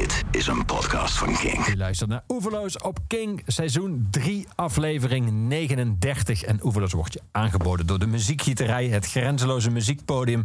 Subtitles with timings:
[0.00, 1.66] Dit is een podcast van King.
[1.66, 6.42] Je luistert naar Oeverloos op King, seizoen 3, aflevering 39.
[6.42, 10.44] En Oeverloos wordt je aangeboden door de muziekgieterij, het grenzeloze muziekpodium.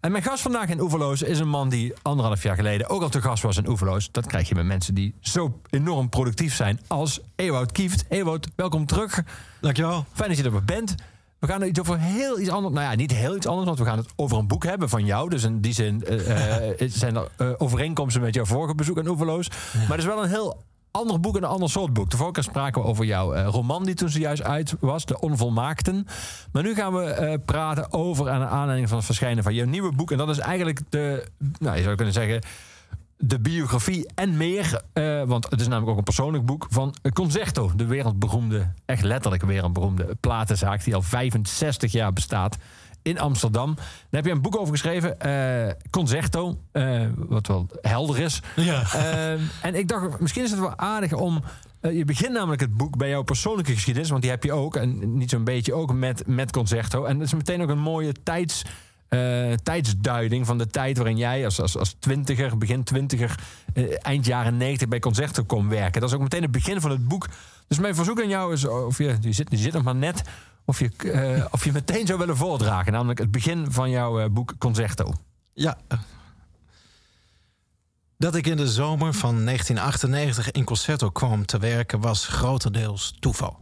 [0.00, 3.08] En mijn gast vandaag in Oeverloos is een man die anderhalf jaar geleden ook al
[3.08, 4.08] te gast was in Oeverloos.
[4.12, 8.04] Dat krijg je met mensen die zo enorm productief zijn als Ewout Kieft.
[8.08, 9.22] Ewout, welkom terug.
[9.60, 10.04] Dankjewel.
[10.12, 10.94] Fijn dat je er bent.
[11.38, 12.74] We gaan het iets over heel iets anders.
[12.74, 15.04] Nou ja, niet heel iets anders, want we gaan het over een boek hebben van
[15.04, 15.30] jou.
[15.30, 19.08] Dus in die zin uh, uh, zijn er uh, overeenkomsten met jouw vorige bezoek aan
[19.08, 19.48] Oeverloos.
[19.48, 22.10] Maar het is wel een heel ander boek en een ander soort boek.
[22.10, 26.06] De vorige keer spraken we over jouw roman die toen zojuist uit was, De Onvolmaakten.
[26.52, 29.92] Maar nu gaan we praten over aan de aanleiding van het verschijnen van jouw nieuwe
[29.92, 30.10] boek.
[30.10, 31.24] En dat is eigenlijk de,
[31.58, 32.40] nou je zou kunnen zeggen
[33.18, 34.82] de biografie en meer.
[34.94, 37.70] Uh, want het is namelijk ook een persoonlijk boek van Concerto.
[37.76, 40.84] De wereldberoemde, echt letterlijk wereldberoemde platenzaak...
[40.84, 42.56] die al 65 jaar bestaat
[43.02, 43.74] in Amsterdam.
[43.74, 48.42] Daar heb je een boek over geschreven, uh, Concerto, uh, wat wel helder is.
[48.56, 48.84] Ja.
[49.62, 51.42] en ik dacht, misschien is het wel aardig om...
[51.80, 54.10] je begint namelijk het boek bij jouw persoonlijke geschiedenis...
[54.10, 57.04] want die heb je ook, en niet zo'n beetje ook met, met Concerto.
[57.04, 58.64] En het is meteen ook een mooie tijds
[59.08, 63.38] uh, tijdsduiding van de tijd waarin jij als, als, als twintiger, begin twintiger,
[63.74, 66.00] uh, eind jaren negentig bij concerten kon werken.
[66.00, 67.26] Dat is ook meteen het begin van het boek.
[67.66, 70.22] Dus mijn verzoek aan jou is, of je, zit, die zit nog maar net,
[70.64, 72.92] of je, uh, of je meteen zou willen voordragen.
[72.92, 75.12] Namelijk het begin van jouw boek Concerto.
[75.52, 75.78] Ja.
[78.16, 83.58] Dat ik in de zomer van 1998 in Concerto kwam te werken was grotendeels toeval.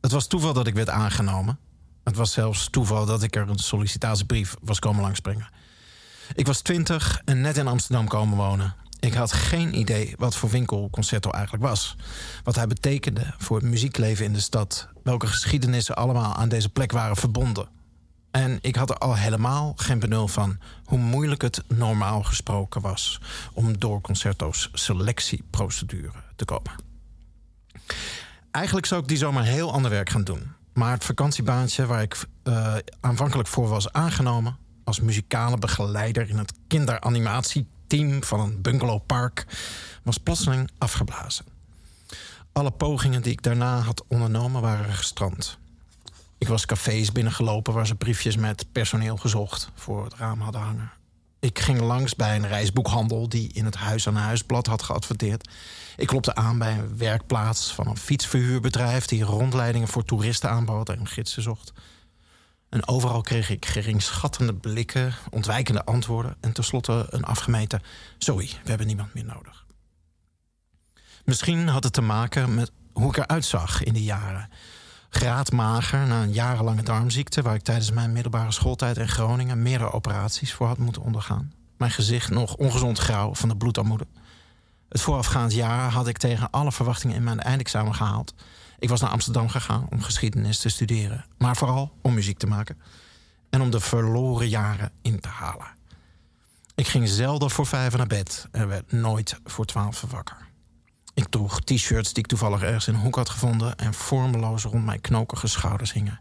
[0.00, 1.58] Het was toeval dat ik werd aangenomen.
[2.06, 5.48] Het was zelfs toeval dat ik er een sollicitatiebrief was komen langsbrengen.
[6.34, 8.74] Ik was twintig en net in Amsterdam komen wonen.
[9.00, 11.96] Ik had geen idee wat voor winkel Concerto eigenlijk was.
[12.44, 14.88] Wat hij betekende voor het muziekleven in de stad.
[15.02, 17.68] Welke geschiedenissen allemaal aan deze plek waren verbonden.
[18.30, 23.20] En ik had er al helemaal geen benul van hoe moeilijk het normaal gesproken was
[23.52, 26.72] om door Concerto's selectieprocedure te komen.
[28.50, 30.54] Eigenlijk zou ik die zomaar heel ander werk gaan doen.
[30.76, 34.56] Maar het vakantiebaantje waar ik uh, aanvankelijk voor was aangenomen...
[34.84, 39.46] als muzikale begeleider in het kinderanimatieteam van een bungalowpark...
[40.02, 41.44] was plotseling afgeblazen.
[42.52, 45.58] Alle pogingen die ik daarna had ondernomen waren gestrand.
[46.38, 49.70] Ik was cafés binnengelopen waar ze briefjes met personeel gezocht...
[49.74, 50.90] voor het raam hadden hangen.
[51.46, 55.48] Ik ging langs bij een reisboekhandel die in het Huis aan Huisblad had geadverteerd.
[55.96, 61.06] Ik klopte aan bij een werkplaats van een fietsverhuurbedrijf die rondleidingen voor toeristen aanbood en
[61.06, 61.72] gidsen zocht.
[62.68, 67.82] En overal kreeg ik geringschattende blikken, ontwijkende antwoorden en tenslotte een afgemeten:
[68.18, 69.66] Sorry, we hebben niemand meer nodig.
[71.24, 74.48] Misschien had het te maken met hoe ik eruit zag in die jaren
[75.16, 77.42] graadmager na een jarenlange darmziekte...
[77.42, 79.62] waar ik tijdens mijn middelbare schooltijd in Groningen...
[79.62, 81.52] meerdere operaties voor had moeten ondergaan.
[81.76, 84.06] Mijn gezicht nog ongezond grauw van de bloedarmoede.
[84.88, 88.34] Het voorafgaand jaar had ik tegen alle verwachtingen in mijn eindexamen gehaald.
[88.78, 91.24] Ik was naar Amsterdam gegaan om geschiedenis te studeren.
[91.38, 92.80] Maar vooral om muziek te maken.
[93.50, 95.74] En om de verloren jaren in te halen.
[96.74, 100.45] Ik ging zelden voor vijf naar bed en werd nooit voor twaalf wakker.
[101.16, 103.78] Ik droeg t-shirts die ik toevallig ergens in een hoek had gevonden...
[103.78, 106.20] en vormeloos rond mijn knokige schouders hingen.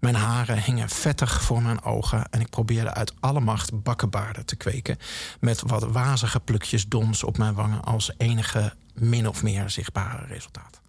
[0.00, 2.28] Mijn haren hingen vettig voor mijn ogen...
[2.30, 4.96] en ik probeerde uit alle macht bakkenbaarden te kweken...
[5.40, 7.84] met wat wazige plukjes dons op mijn wangen...
[7.84, 10.80] als enige min of meer zichtbare resultaat.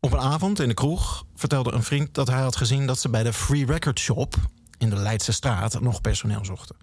[0.00, 2.86] Op een avond in de kroeg vertelde een vriend dat hij had gezien...
[2.86, 4.34] dat ze bij de Free Record Shop
[4.78, 6.76] in de Leidse straat nog personeel zochten.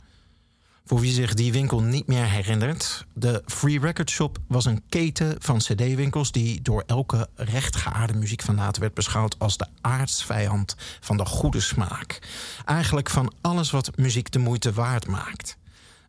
[0.85, 5.35] Voor wie zich die winkel niet meer herinnert, de Free Record Shop was een keten
[5.39, 11.59] van CD-winkels die door elke rechtgeaarde muziekfanaat werd beschouwd als de aardsvijand van de goede
[11.59, 12.19] smaak.
[12.65, 15.57] Eigenlijk van alles wat muziek de moeite waard maakt.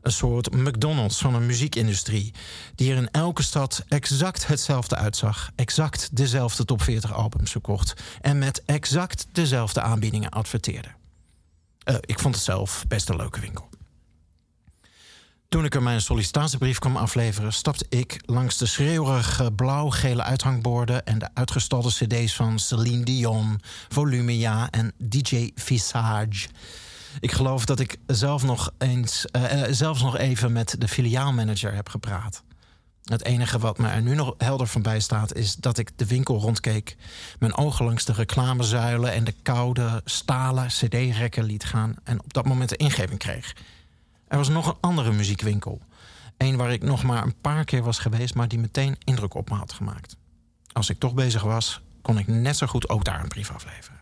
[0.03, 2.35] Een soort McDonald's van een muziekindustrie,
[2.75, 8.39] die er in elke stad exact hetzelfde uitzag, exact dezelfde top 40 albums verkocht en
[8.39, 10.89] met exact dezelfde aanbiedingen adverteerde.
[11.85, 13.72] Uh, ik vond het zelf best een leuke winkel.
[15.53, 21.19] Toen ik er mijn sollicitatiebrief kwam afleveren, stapte ik langs de schreeuwerige blauw-gele uithangborden en
[21.19, 26.49] de uitgestalde CD's van Celine Dion, Volumia en DJ Visage.
[27.21, 31.89] Ik geloof dat ik zelf nog eens, uh, zelfs nog even met de filiaalmanager heb
[31.89, 32.43] gepraat.
[33.03, 36.07] Het enige wat me er nu nog helder van bij staat, is dat ik de
[36.07, 36.97] winkel rondkeek,
[37.39, 42.47] mijn ogen langs de reclamezuilen en de koude stalen CD-rekken liet gaan en op dat
[42.47, 43.55] moment de ingeving kreeg.
[44.33, 45.81] Er was nog een andere muziekwinkel.
[46.37, 49.51] Een waar ik nog maar een paar keer was geweest, maar die meteen indruk op
[49.51, 50.17] me had gemaakt.
[50.73, 54.01] Als ik toch bezig was, kon ik net zo goed ook daar een brief afleveren.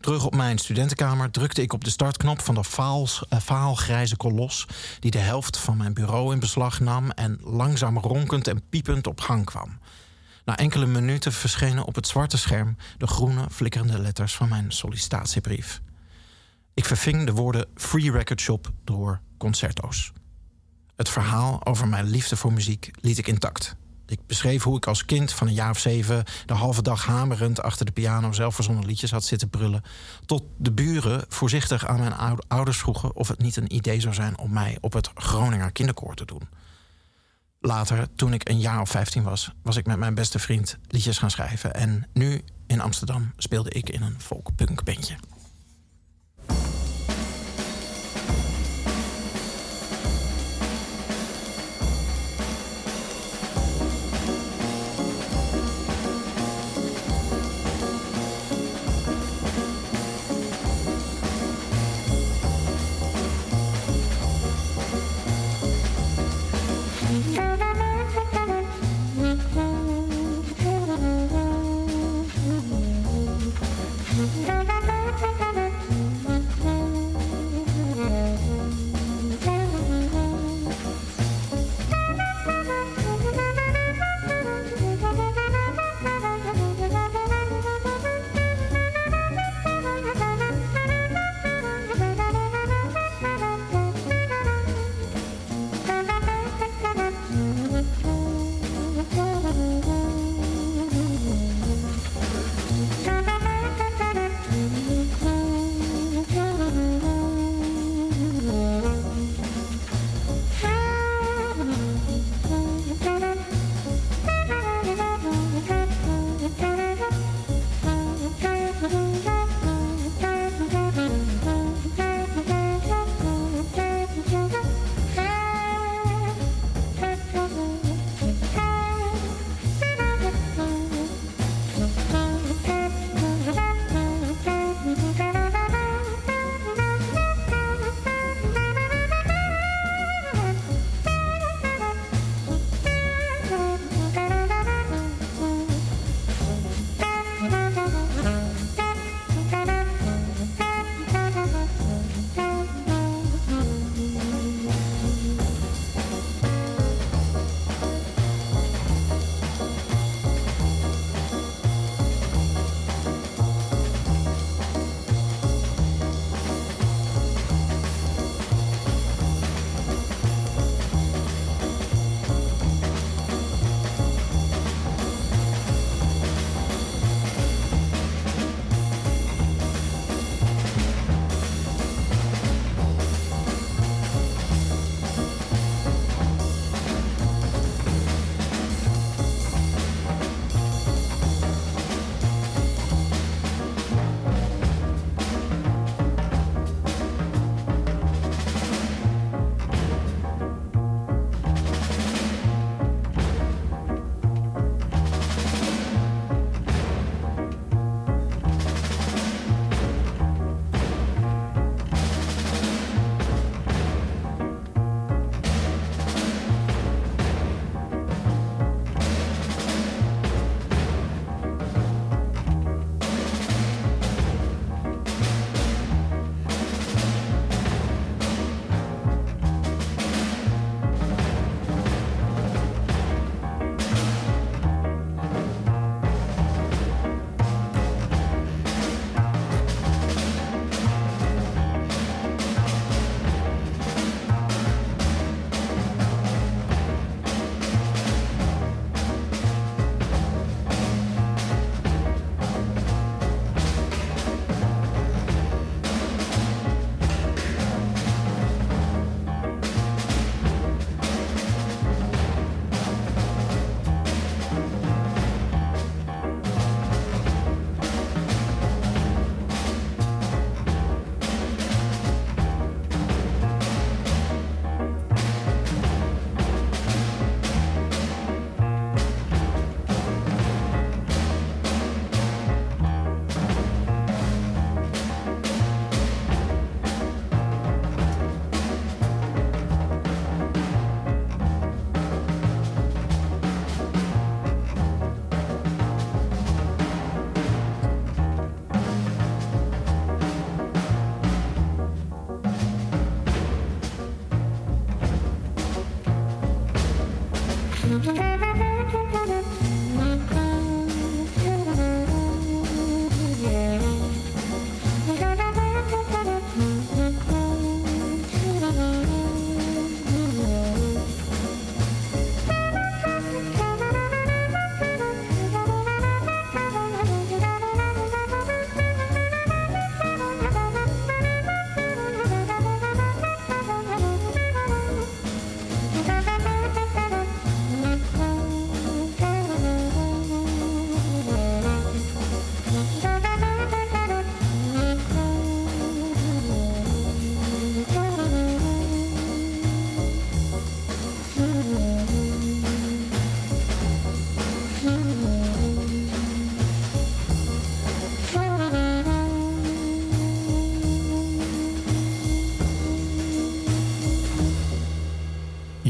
[0.00, 4.66] Terug op mijn studentenkamer drukte ik op de startknop van de vaals, uh, vaalgrijze kolos...
[5.00, 7.10] die de helft van mijn bureau in beslag nam...
[7.10, 9.78] en langzaam ronkend en piepend op gang kwam.
[10.44, 12.76] Na enkele minuten verschenen op het zwarte scherm...
[12.98, 15.80] de groene, flikkerende letters van mijn sollicitatiebrief.
[16.74, 20.12] Ik verving de woorden Free Record Shop door concerto's.
[20.96, 23.76] Het verhaal over mijn liefde voor muziek liet ik intact.
[24.06, 27.62] Ik beschreef hoe ik als kind van een jaar of zeven de halve dag hamerend
[27.62, 29.82] achter de piano zelfverzonnen liedjes had zitten brullen.
[30.26, 34.38] Tot de buren voorzichtig aan mijn ouders vroegen of het niet een idee zou zijn
[34.38, 36.48] om mij op het Groninger kinderkoor te doen.
[37.60, 41.18] Later, toen ik een jaar of 15 was, was ik met mijn beste vriend liedjes
[41.18, 41.74] gaan schrijven.
[41.74, 45.16] En nu in Amsterdam speelde ik in een folkpunk bandje.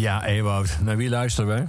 [0.05, 0.79] Ja, Ewout.
[0.83, 1.65] Naar wie luisteren we?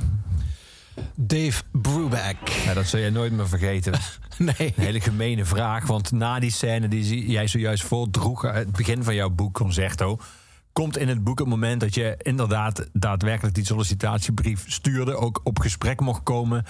[1.15, 2.47] Dave Brubeck.
[2.65, 3.93] Ja, dat zul je nooit meer vergeten.
[4.37, 4.73] Nee.
[4.75, 8.41] Een hele gemene vraag, want na die scène die jij zojuist voordroeg...
[8.41, 10.19] het begin van jouw boek Concerto...
[10.71, 15.15] komt in het boek het moment dat je inderdaad daadwerkelijk die sollicitatiebrief stuurde...
[15.15, 16.65] ook op gesprek mocht komen...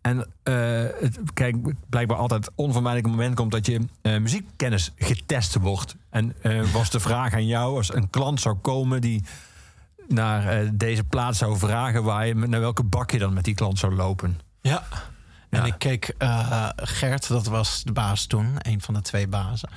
[0.00, 0.54] En eh,
[1.00, 1.56] het, kijk,
[1.88, 5.96] blijkbaar altijd onvermijdelijk moment komt dat je eh, muziekkennis getest wordt.
[6.10, 9.24] En eh, was de vraag aan jou als een klant zou komen die
[10.08, 13.54] naar eh, deze plaats zou vragen waar je naar welke bak je dan met die
[13.54, 14.40] klant zou lopen.
[14.60, 14.82] Ja.
[15.50, 19.68] En ik keek eh, Gert, dat was de baas toen, een van de twee bazen,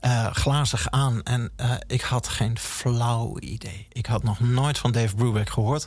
[0.00, 1.22] eh, glazig aan.
[1.22, 1.52] En
[1.86, 3.86] ik had geen flauw idee.
[3.92, 5.86] Ik had nog nooit van Dave Brubeck gehoord.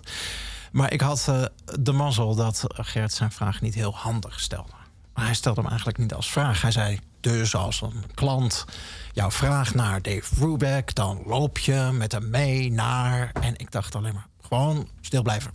[0.72, 1.50] Maar ik had
[1.80, 4.74] de mazzel dat Gert zijn vraag niet heel handig stelde.
[5.14, 6.62] Maar hij stelde hem eigenlijk niet als vraag.
[6.62, 7.00] Hij zei,
[7.34, 8.65] dus als een klant
[9.13, 10.96] jouw vraagt naar Dave Brubeck...
[10.96, 13.32] dan loop je met hem mee naar...
[13.41, 15.51] En ik dacht alleen maar, gewoon stil blijven.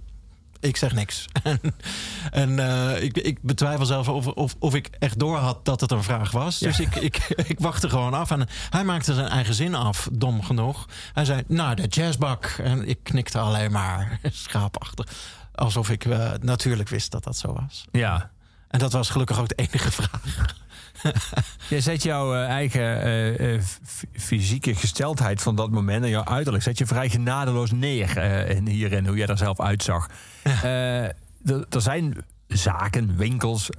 [0.60, 1.26] Ik zeg niks.
[1.42, 1.60] en
[2.30, 5.90] en eh, ik, ik betwijfel zelf of, of, of ik echt door had dat het
[5.90, 6.58] een vraag was.
[6.58, 8.30] Dus ik, ik, ik wachtte gewoon af.
[8.30, 10.88] En hij maakte zijn eigen zin af, dom genoeg.
[11.12, 12.44] Hij zei, nou, de jazzbak.
[12.62, 15.06] En ik knikte alleen maar schaapachtig.
[15.54, 17.84] Alsof ik eh, natuurlijk wist dat dat zo was.
[17.92, 18.30] Ja.
[18.68, 20.54] En dat was gelukkig ook de enige vraag.
[21.68, 23.62] Je zet jouw eh, eigen eh, eh,
[24.12, 28.16] fysieke gesteldheid van dat moment en jouw uiterlijk zet je vrij genadeloos neer
[28.48, 30.08] in, hierin, hoe jij er zelf uitzag.
[31.70, 33.70] Er zijn zaken, winkels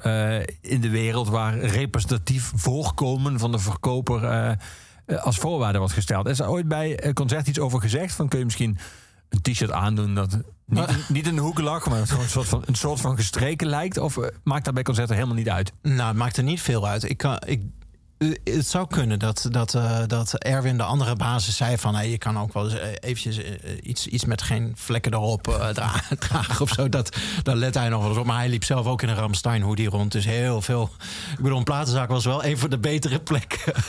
[0.61, 4.57] in de wereld waar representatief voorkomen van de verkoper
[5.21, 6.27] als voorwaarde wordt gesteld.
[6.27, 8.13] Is er ooit bij een concert iets over gezegd?
[8.13, 8.77] Van kun je misschien
[9.29, 10.37] een t-shirt aandoen dat
[11.07, 13.97] niet, in de hoek lag, maar een soort van, een soort van gestreken lijkt?
[13.97, 15.71] Of eh, maakt dat bij concerten helemaal niet uit?
[15.81, 17.09] Nou, het maakt er niet veel uit.
[17.09, 17.61] Ik kan, ik,
[18.43, 21.95] het zou kunnen dat, dat, eh, dat Erwin, de andere basis, zei van...
[21.95, 25.47] Hey, je kan ook wel eens eh, eventjes eh, iets, iets met geen vlekken erop
[25.47, 26.89] eh, dra- dragen of zo.
[26.89, 28.25] Dat, daar let hij nog wel eens op.
[28.25, 30.11] Maar hij liep zelf ook in een Ramstein hoodie rond.
[30.11, 30.89] Dus heel veel...
[31.31, 33.73] Ik bedoel, een platenzaak was wel een van de betere plekken.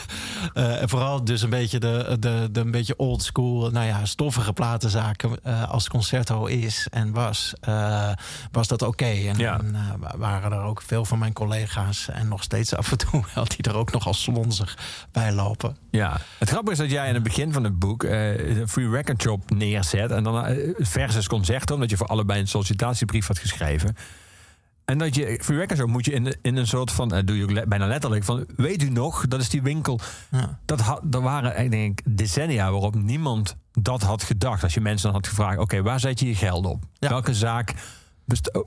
[0.53, 4.05] Eh, en vooral dus een beetje de, de, de een beetje old school, nou ja,
[4.05, 8.09] stoffige platenzaken eh, als Concerto is en was, eh,
[8.51, 9.05] was dat oké.
[9.05, 9.59] En, Ja.
[9.59, 13.23] en, eh, waren er ook veel van mijn collega's en nog steeds af en toe
[13.35, 14.77] wel die er ook nog als slonzig
[15.11, 15.77] bij lopen.
[15.91, 18.89] Ja, het grappige is dat jij in het begin van het boek eh, een free
[18.89, 20.11] record shop neerzet.
[20.11, 23.95] En dan eh, versus concerto, omdat je voor allebei een sollicitatiebrief had geschreven.
[24.85, 27.37] En dat je free record shop moet je in, in een soort van, eh, doe
[27.37, 29.99] je ook le- bijna letterlijk, van weet u nog, dat is die winkel.
[30.31, 30.59] Ja.
[30.65, 34.63] Dat had, er waren ik denk decennia waarop niemand dat had gedacht.
[34.63, 36.83] Als je mensen dan had gevraagd, oké, waar zet je je geld op?
[36.93, 37.09] Ja.
[37.09, 37.73] Welke zaak,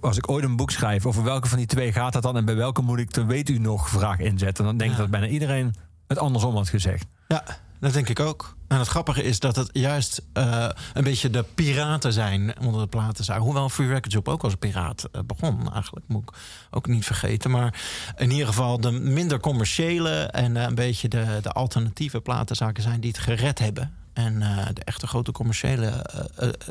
[0.01, 2.37] als ik ooit een boek schrijf, over welke van die twee gaat dat dan?
[2.37, 4.65] En bij welke moet ik de weet u nog vraag inzetten?
[4.65, 5.03] Dan denk ik Ja.
[5.03, 5.75] dat bijna iedereen
[6.07, 7.07] het andersom had gezegd.
[7.29, 7.45] Ja,
[7.81, 8.55] dat denk ik ook.
[8.69, 12.87] En het grappige is dat het juist eh, een beetje de piraten zijn onder de
[12.87, 13.39] platenzaak.
[13.41, 16.37] Hoewel Free Record Shop ook als piraat eh, begon, eigenlijk moet ik
[16.71, 17.51] ook niet vergeten.
[17.51, 17.81] Maar
[18.17, 23.01] in ieder geval de minder commerciële en eh, een beetje de, de alternatieve platenzaken zijn
[23.01, 23.95] die het gered hebben.
[24.13, 24.39] En
[24.75, 26.07] de echte grote commerciële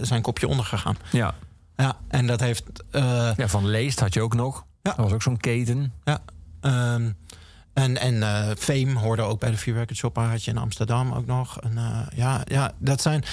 [0.01, 0.97] zijn kopje ondergegaan.
[1.11, 1.35] Ja.
[1.77, 2.63] Ja, en dat heeft.
[2.91, 4.65] eh, Ja, van Leest had je ook nog.
[4.81, 4.91] Ja.
[4.91, 5.93] Dat was ook zo'n keten.
[6.03, 6.19] Ja.
[6.61, 7.11] ehm,
[7.75, 10.15] en en eh, Fame hoorde ook bij de Record Shop.
[10.15, 11.59] Had je in Amsterdam ook nog.
[11.59, 13.23] En, eh, ja, ja dat, zijn,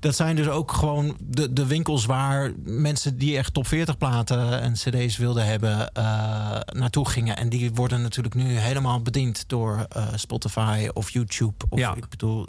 [0.00, 4.60] dat zijn dus ook gewoon de, de winkels waar mensen die echt top 40 platen
[4.60, 6.04] en cd's wilden hebben eh,
[6.66, 7.36] naartoe gingen.
[7.36, 11.54] En die worden natuurlijk nu helemaal bediend door Spotify of YouTube.
[11.68, 11.94] Of, Ja.
[11.94, 12.46] Ik bedoel,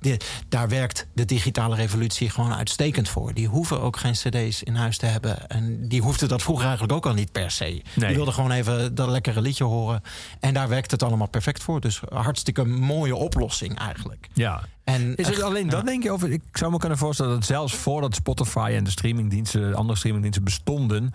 [0.00, 0.16] de,
[0.48, 3.34] daar werkt de digitale revolutie gewoon uitstekend voor.
[3.34, 5.48] Die hoeven ook geen cd's in huis te hebben.
[5.48, 7.64] En die hoefden dat vroeger eigenlijk ook al niet per se.
[7.64, 7.82] Nee.
[7.94, 10.02] Die wilden gewoon even dat lekkere liedje horen.
[10.40, 11.80] En daar werkt het allemaal perfect voor.
[11.80, 14.28] Dus hartstikke mooie oplossing eigenlijk.
[14.32, 14.62] Ja.
[14.84, 15.70] En Is het alleen ja.
[15.70, 16.12] dat, denk je?
[16.12, 19.98] Of ik zou me kunnen voorstellen dat zelfs voordat Spotify en de streamingdiensten, de andere
[19.98, 21.12] streamingdiensten bestonden,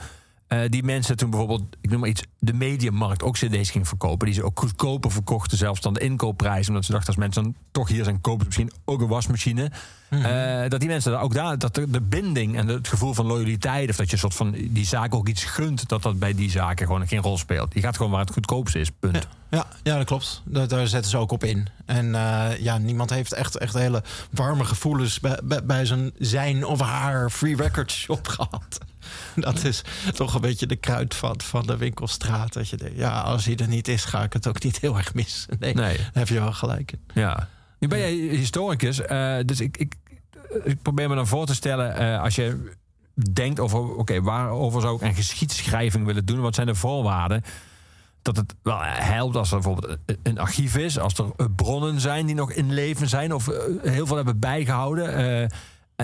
[0.54, 4.26] Eh, die mensen toen bijvoorbeeld, ik noem maar iets, de mediamarkt ook cd's ging verkopen.
[4.26, 6.68] Die ze ook goedkoper verkochten, zelfs dan de inkoopprijs.
[6.68, 9.72] Omdat ze dachten, als mensen dan toch hier zijn, kopen ze misschien ook een wasmachine.
[10.10, 13.90] Eh, dat die mensen ook daar, dat de, de binding en het gevoel van loyaliteit,
[13.90, 16.86] of dat je soort van die zaak ook iets gunt, dat dat bij die zaken
[16.86, 17.74] gewoon geen rol speelt.
[17.74, 19.28] Je gaat gewoon waar het goedkoopste is, punt.
[19.50, 20.42] Ja, ja, dat klopt.
[20.46, 21.68] Daar, daar zetten ze ook op in.
[21.86, 26.66] En eh, ja, niemand heeft echt, echt hele warme gevoelens bij, bij, bij zijn, zijn
[26.66, 28.80] of haar free record shop gehad.
[29.36, 29.82] Dat is
[30.14, 32.54] toch een beetje de kruid van, de winkelstraat.
[32.54, 34.98] Dat je denkt, ja, als hij er niet is, ga ik het ook niet heel
[34.98, 35.56] erg missen.
[35.60, 35.98] Nee, Nee.
[35.98, 37.00] daar heb je wel gelijk in.
[37.14, 37.48] Ja.
[37.80, 39.94] Nu ben jij historicus, eh, dus ik, ik,
[40.64, 42.72] ik probeer me dan voor te stellen, eh, als je
[43.34, 46.40] denkt over, oké, waarover zou ik een geschiedschrijving willen doen?
[46.40, 47.42] Wat zijn de voorwaarden?
[48.22, 52.36] Dat het wel helpt als er bijvoorbeeld een- archief is, als er bronnen zijn die
[52.36, 55.14] nog in leven zijn of eh, heel veel hebben bijgehouden.
[55.16, 55.50] eh, eh,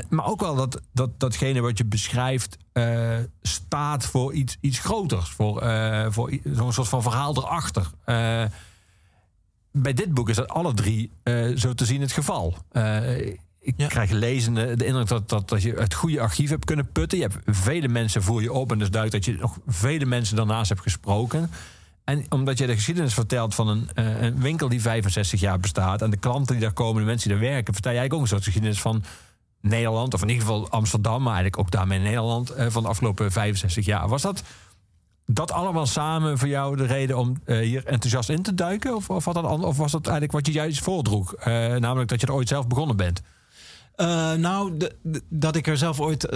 [0.09, 5.29] maar ook wel dat, dat datgene wat je beschrijft eh, staat voor iets, iets groters,
[5.29, 7.91] voor, eh, voor zo'n soort van verhaal erachter.
[8.05, 8.43] Eh,
[9.71, 12.55] bij dit boek is dat alle drie eh, zo te zien het geval.
[12.71, 13.19] Eh,
[13.61, 13.87] ik Ja.
[13.87, 17.17] krijg lezende de indruk dat, dat, dat je het goede archief hebt kunnen putten.
[17.17, 20.35] Je hebt vele mensen voor je op en dus duidt dat je nog vele mensen
[20.35, 21.51] daarnaast hebt gesproken.
[22.03, 26.01] En omdat je de geschiedenis vertelt van een, eh, een winkel die 65 jaar bestaat
[26.01, 28.27] en de klanten die daar komen, de mensen die daar werken, vertel jij ook een
[28.27, 29.03] soort geschiedenis van
[29.61, 33.31] Nederland, of in ieder geval Amsterdam, maar eigenlijk ook daarmee Nederland eh, van de afgelopen
[33.31, 34.07] 65 jaar.
[34.07, 34.43] Was dat
[35.25, 38.95] dat allemaal samen voor jou de reden om eh, hier enthousiast in te duiken?
[38.95, 41.33] Of, of, had dat, of was dat eigenlijk wat je juist voordroeg?
[41.33, 43.21] Eh, namelijk dat je er ooit zelf begonnen bent.
[44.37, 46.27] Nou, de- dat ik er zelf ooit,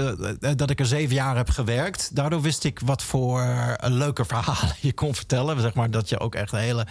[0.58, 2.16] dat ik er zeven jaar heb gewerkt.
[2.16, 3.46] Daardoor wist ik wat voor
[3.82, 5.62] leuke verhalen je kon vertellen.
[5.62, 6.88] Zeg maar dat je ook echt hele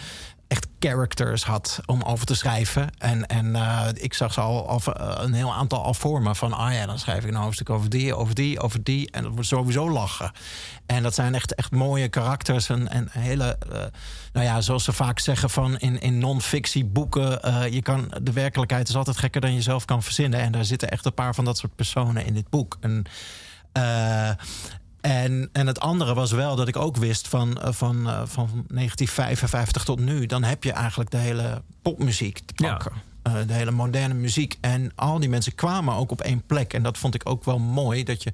[0.53, 2.89] echt characters had om over te schrijven.
[2.97, 6.35] En, en eh, ik zag ze al, al eh, een heel aantal al voor me.
[6.35, 9.11] Van, ah ja, dan schrijf ik een hoofdstuk over die, over die, over die.
[9.11, 10.31] En dat wordt sowieso lachen.
[10.85, 12.69] En dat zijn echt, echt mooie karakters.
[12.69, 13.81] En, en hele, eh,
[14.33, 17.39] nou ja, zoals ze vaak zeggen van in, in non-fictie boeken.
[17.71, 20.39] je kan, de werkelijkheid is altijd gekker dan je zelf kan verzinnen.
[20.39, 22.77] En daar zitten echt een paar van dat soort personen in dit boek.
[22.81, 23.05] En,
[25.03, 28.65] en, en het andere was wel dat ik ook wist van, eh, van, eh, van
[28.67, 30.25] 1955 tot nu.
[30.25, 32.69] Dan heb je eigenlijk de hele popmuziek te Ja.
[32.69, 32.91] pakken.
[33.23, 34.57] Eh, de hele moderne muziek.
[34.61, 36.73] En al die mensen kwamen ook op één plek.
[36.73, 38.03] En dat vond ik ook wel mooi.
[38.03, 38.33] Dat je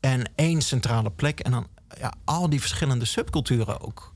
[0.00, 1.40] en één centrale plek.
[1.40, 1.66] En dan
[1.98, 4.12] ja, al die verschillende subculturen ook.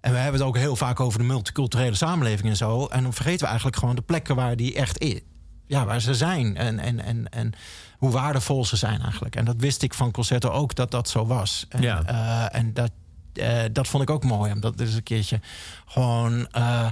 [0.00, 2.86] En we hebben het ook heel vaak over de multiculturele samenleving en zo.
[2.86, 5.20] En dan vergeten we eigenlijk gewoon de plekken waar die echt is.
[5.66, 6.56] Ja, waar ze zijn.
[6.56, 7.52] En, en, en, en
[8.00, 9.36] hoe waardevol ze zijn eigenlijk.
[9.36, 11.66] En dat wist ik van Concerto ook dat dat zo was.
[11.68, 12.02] En, Ja.
[12.04, 12.90] eh, en dat,
[13.32, 14.52] eh, dat vond ik ook mooi.
[14.52, 15.40] Omdat dus een keertje
[15.86, 16.86] gewoon eh,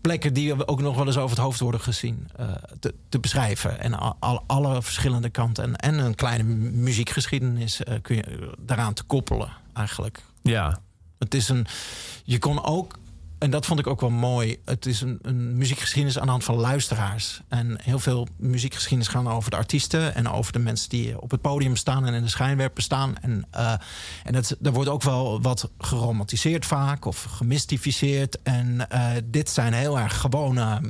[0.00, 2.28] plekken die ook nog wel eens over het hoofd worden gezien
[2.80, 3.80] te, te beschrijven.
[3.80, 5.64] En al, al- alle verschillende kanten.
[5.64, 10.22] En, en een kleine mu- muziekgeschiedenis kun je daaraan te koppelen eigenlijk.
[10.42, 10.78] Ja.
[11.18, 11.66] Het is een.
[12.24, 12.98] Je kon ook.
[13.44, 14.56] En dat vond ik ook wel mooi.
[14.64, 17.40] Het is een, een muziekgeschiedenis aan de hand van luisteraars.
[17.48, 21.40] En heel veel muziekgeschiedenis gaan over de artiesten en over de mensen die op het
[21.40, 23.16] podium staan en in de schijnwerper staan.
[23.20, 23.72] En, eh
[24.24, 28.42] en het, er wordt ook wel wat geromantiseerd vaak of gemystificeerd.
[28.42, 30.80] En eh, dit zijn heel erg gewone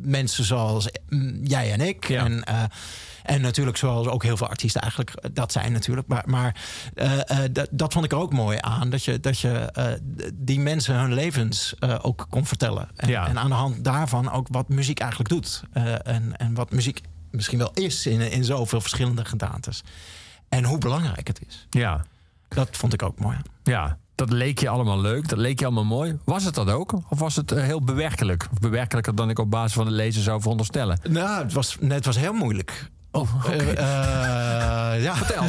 [0.00, 2.08] mensen zoals mm, jij en ik.
[2.08, 2.24] Ja.
[2.24, 2.62] En, eh,
[3.22, 6.06] en natuurlijk zoals ook heel veel artiesten eigenlijk eh, dat zijn natuurlijk.
[6.08, 6.56] Maar, maar
[6.94, 8.90] eh, eh, dat, dat vond ik er ook mooi aan.
[8.90, 9.70] Dat je, dat je
[10.34, 12.88] die mensen hun levens ook kon vertellen.
[12.96, 13.28] En, Ja.
[13.28, 15.62] en aan de hand daarvan ook wat muziek eigenlijk doet.
[16.02, 19.82] En, en wat muziek misschien wel is in, in zoveel verschillende gedaantes.
[20.48, 21.66] En hoe belangrijk het is.
[21.70, 22.04] Ja.
[22.48, 23.36] Dat vond ik ook mooi.
[23.62, 23.98] Ja.
[24.14, 26.18] Dat leek je allemaal leuk, dat leek je allemaal mooi.
[26.24, 26.92] Was het dat ook?
[27.08, 28.48] Of was het heel bewerkelijk?
[28.52, 30.98] Of bewerkelijker dan ik op basis van de lezer zou veronderstellen?
[31.08, 32.90] Nou, het was, nee, het was heel moeilijk.
[33.12, 33.44] Oh.
[33.46, 35.14] Eh, eh, ja.
[35.24, 35.44] Vertel.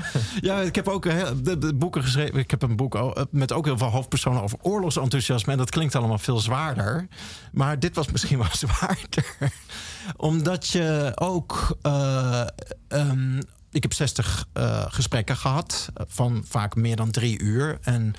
[0.50, 2.38] ja, ik heb ook eh, heel- de, de boeken geschreven.
[2.38, 5.52] Ik heb een boek met ook heel veel hoofdpersonen over oorlogsenthousiasme.
[5.52, 7.08] En dat klinkt allemaal veel zwaarder.
[7.52, 9.24] Maar dit was misschien wel zwaarder.
[10.16, 11.76] Omdat je ook.
[11.82, 12.40] eh,
[12.88, 13.36] ehm,
[13.70, 15.88] ik heb 60 eh, gesprekken gehad.
[15.94, 17.78] eh, Van vaak meer dan drie uur.
[17.82, 18.14] En.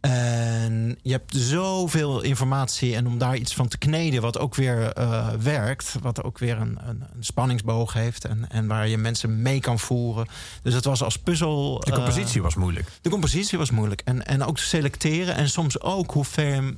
[0.00, 4.92] En je hebt zoveel informatie en om daar iets van te kneden, wat ook weer
[4.92, 9.42] eh, werkt, wat ook weer een, een, een spanningsboog heeft en, en waar je mensen
[9.42, 10.26] mee kan voeren.
[10.62, 11.80] Dus het was als puzzel.
[11.80, 12.88] De eh, compositie was moeilijk.
[13.00, 14.00] de compositie was moeilijk.
[14.04, 15.34] En, en ook te selecteren.
[15.34, 16.74] En soms ook hoe ver je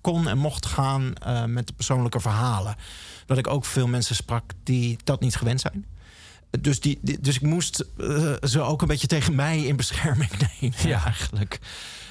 [0.00, 2.76] kon en mocht gaan eh, met de persoonlijke verhalen.
[3.26, 5.86] Dat ik ook veel mensen sprak die dat niet gewend zijn.
[6.60, 10.30] Dus, die, die- dus ik moest eh, ze ook een beetje tegen mij in bescherming
[10.60, 11.04] nemen, Ja.
[11.04, 11.58] eigenlijk.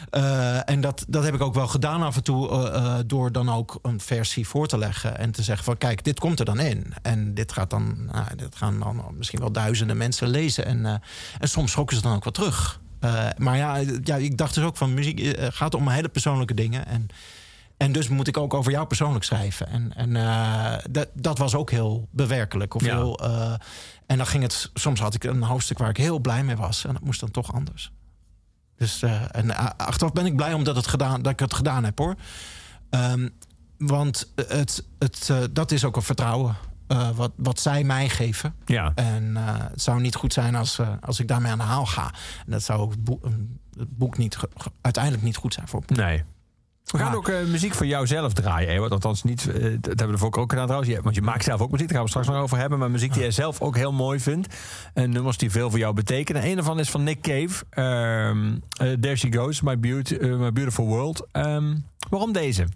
[0.09, 2.49] Eh, en dat, dat heb ik ook wel gedaan af en toe...
[2.71, 5.17] eh, door dan ook een versie voor te leggen...
[5.17, 6.93] en te zeggen van kijk, dit komt er dan in.
[7.01, 10.65] En dit, gaat dan, nou, dit gaan dan misschien wel duizenden mensen lezen.
[10.65, 10.85] En,
[11.39, 12.79] en soms schrokken ze dan ook wel terug.
[13.37, 16.85] Maar ja, ja, ik dacht dus ook van muziek gaat om hele persoonlijke dingen.
[16.87, 17.07] En,
[17.77, 19.67] en dus moet ik ook over jou persoonlijk schrijven.
[19.67, 20.13] En, en
[20.91, 22.73] dat, dat was ook heel bewerkelijk.
[22.75, 22.95] Of Ja.
[22.95, 23.19] heel,
[24.07, 26.85] en dan ging het, soms had ik een hoofdstuk waar ik heel blij mee was.
[26.85, 27.91] En dat moest dan toch anders.
[28.77, 31.83] Dus, eh, en eh, achteraf ben ik blij omdat het gedaan, dat ik het gedaan
[31.83, 32.15] heb hoor.
[32.89, 33.29] Ehm,
[33.77, 36.55] want het, het, eh, dat is ook een vertrouwen
[37.15, 38.55] wat, wat zij mij geven.
[38.65, 38.91] Ja.
[38.95, 42.13] En het zou niet goed zijn als, als ik daarmee aan de haal ga.
[42.45, 43.25] En dat zou ook het boek,
[43.77, 44.37] het boek niet,
[44.81, 45.83] uiteindelijk niet goed zijn voor.
[45.85, 46.23] Nee.
[46.91, 48.91] We gaan ook eh, muziek van jou zelf draaien, Ewart.
[48.91, 50.91] Althans niet, eh, dat hebben we de vorige ook gedaan trouwens.
[50.93, 52.79] Je- want je maakt zelf ook muziek, daar gaan we straks nog over hebben.
[52.79, 54.55] Maar muziek die jij zelf ook heel mooi vindt.
[54.93, 56.45] En nummers die veel voor jou betekenen.
[56.45, 57.63] Een daarvan is van Nick Cave.
[57.69, 61.27] Ehm, eh, There She Goes, My, Beauty, My Beautiful World.
[61.31, 61.75] Ehm,
[62.09, 62.67] waarom deze?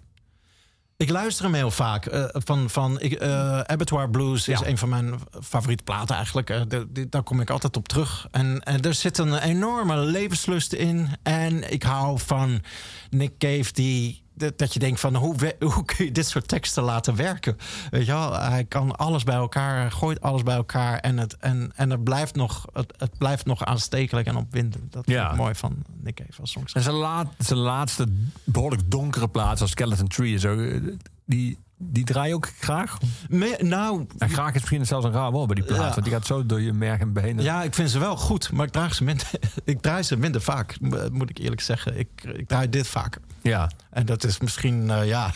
[1.02, 2.06] Ik luister hem heel vaak.
[2.06, 4.66] eh, van, van, ik, eh, Abattoir Blues is Ja.
[4.66, 6.50] een van mijn favoriete platen eigenlijk.
[6.50, 8.26] Eh, de- de- daar kom ik altijd op terug.
[8.30, 11.08] En er zit een enorme levenslust in.
[11.22, 12.62] En ik hou van
[13.10, 14.21] Nick Cave die...
[14.56, 15.34] Dat je denkt van hoe,
[15.74, 17.56] hoe kun je dit soort teksten laten werken?
[17.90, 21.72] Weet je wel, hij kan alles bij elkaar, gooit alles bij elkaar en het, en,
[21.76, 24.92] en het, blijft nog, het, het blijft nog aanstekelijk en opwindend.
[24.92, 25.30] Dat Ja.
[25.30, 26.92] ik mooi van Nick Cave als songschrijver.
[26.92, 28.06] En zijn, laat, zijn laatste
[28.44, 30.58] behoorlijk donkere plaats als Skeleton Tree en zo.
[30.58, 30.80] eh,
[31.24, 32.98] Die, die draai je ook graag?
[33.28, 35.78] Me- nou, En graag is misschien zelfs een raar woord bij die plaat.
[35.78, 35.90] Ja.
[35.90, 37.44] Want die gaat zo door je merg en benen.
[37.44, 39.26] Ja, ik vind ze wel goed, maar ik draag ze minder,
[39.64, 41.98] ik draai ze minder vaak, mo- moet ik eerlijk zeggen.
[41.98, 43.20] Ik, ik draai dit vaker.
[43.42, 43.70] Ja.
[43.90, 45.30] En dat is misschien, eh, ja,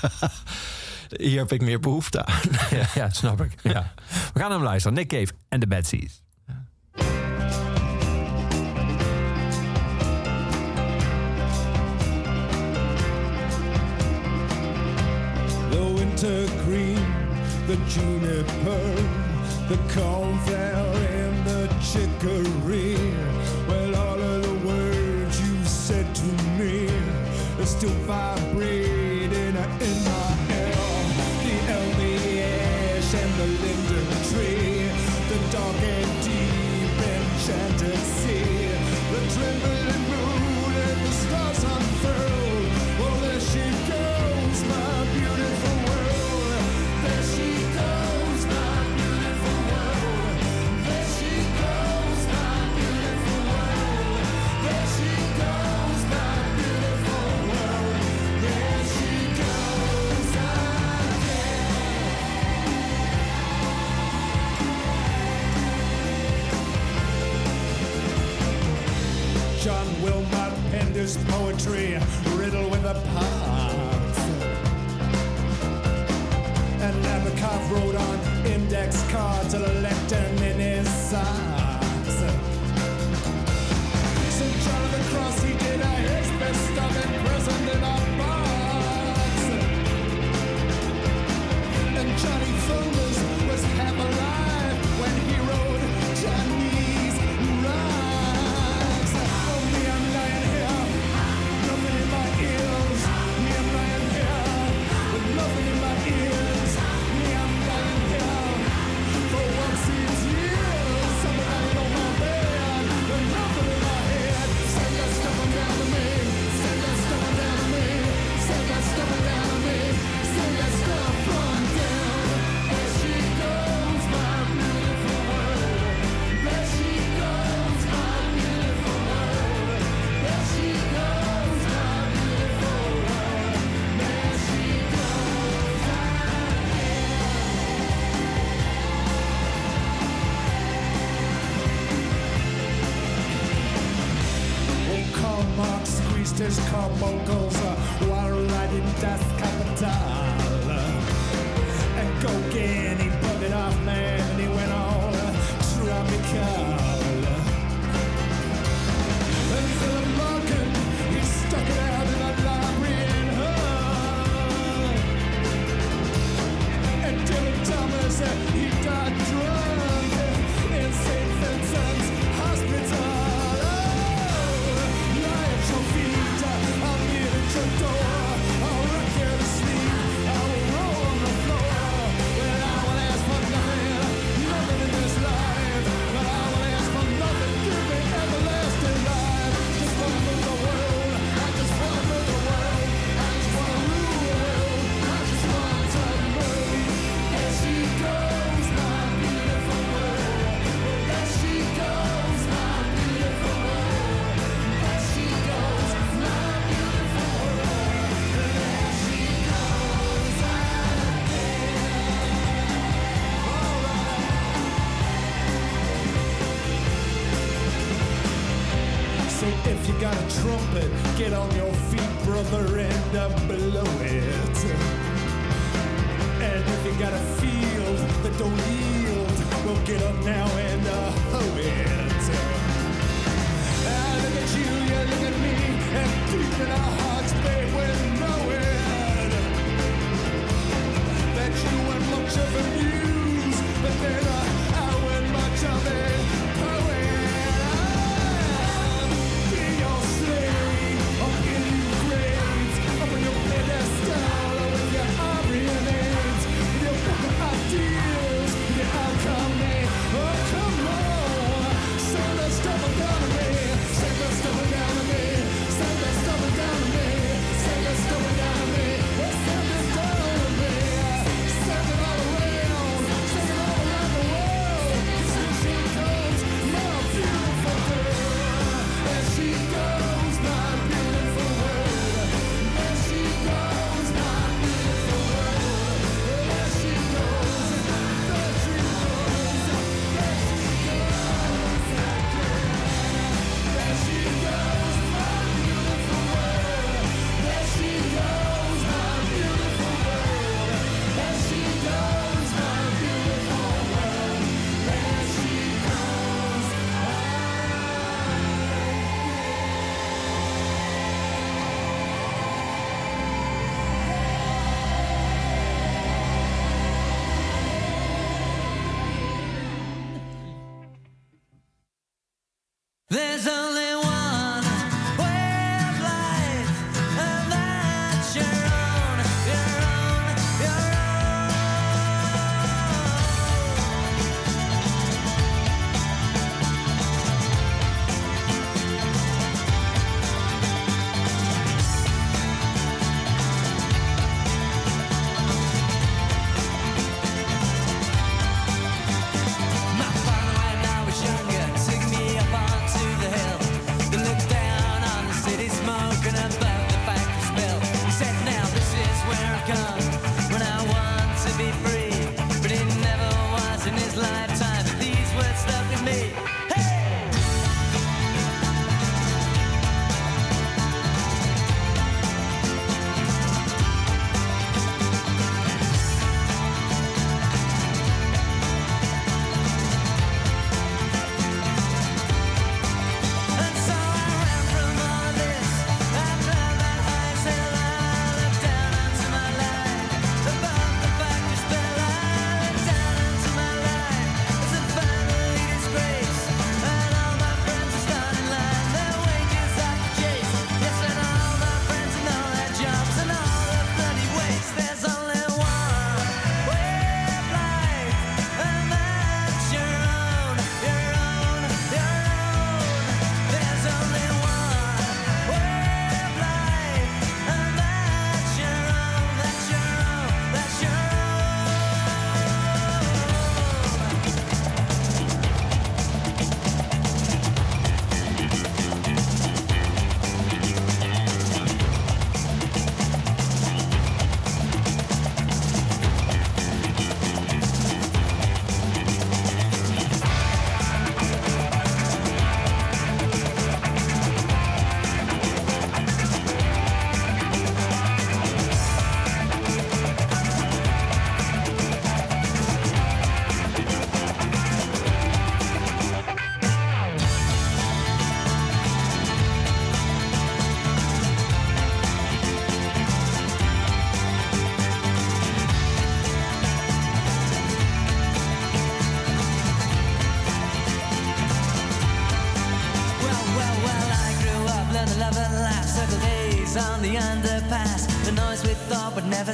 [1.09, 2.41] hier heb ik meer behoefte aan.
[2.79, 3.53] ja, ja, snap ik.
[3.63, 3.93] Ja.
[4.33, 4.97] We gaan naar hem luisteren.
[4.97, 6.23] Nick Cave en The Bad Seas.
[16.17, 17.17] The winter
[17.67, 18.95] the juniper,
[19.69, 22.97] the cornflower, and the chicory.
[23.69, 26.27] Well, all of the words you said to
[26.59, 26.89] me
[27.59, 28.56] are still vibrating
[71.57, 72.16] poetry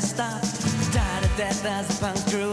[0.03, 0.41] stop.
[0.93, 2.52] Die to death as a punk crew.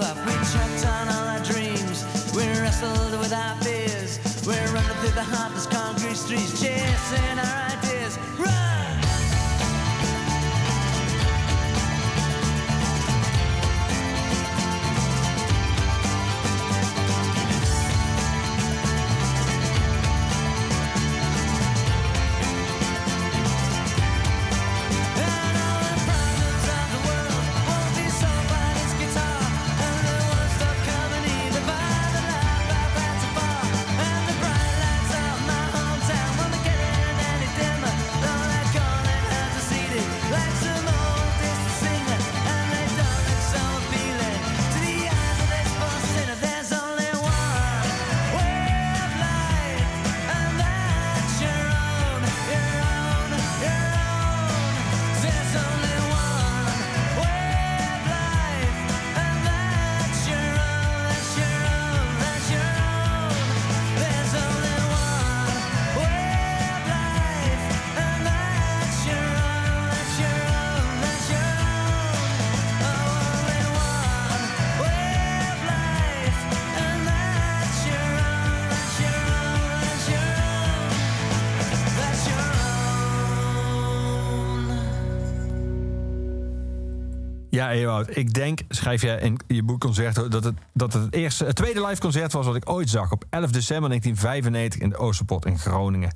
[87.60, 91.46] Ja, ik denk, schrijf jij in je boek Concerto, dat het, dat het, het, eerste,
[91.46, 94.98] het tweede live concert was wat ik ooit zag op 11 december 1995 in de
[94.98, 96.16] Oosterpot in Groningen.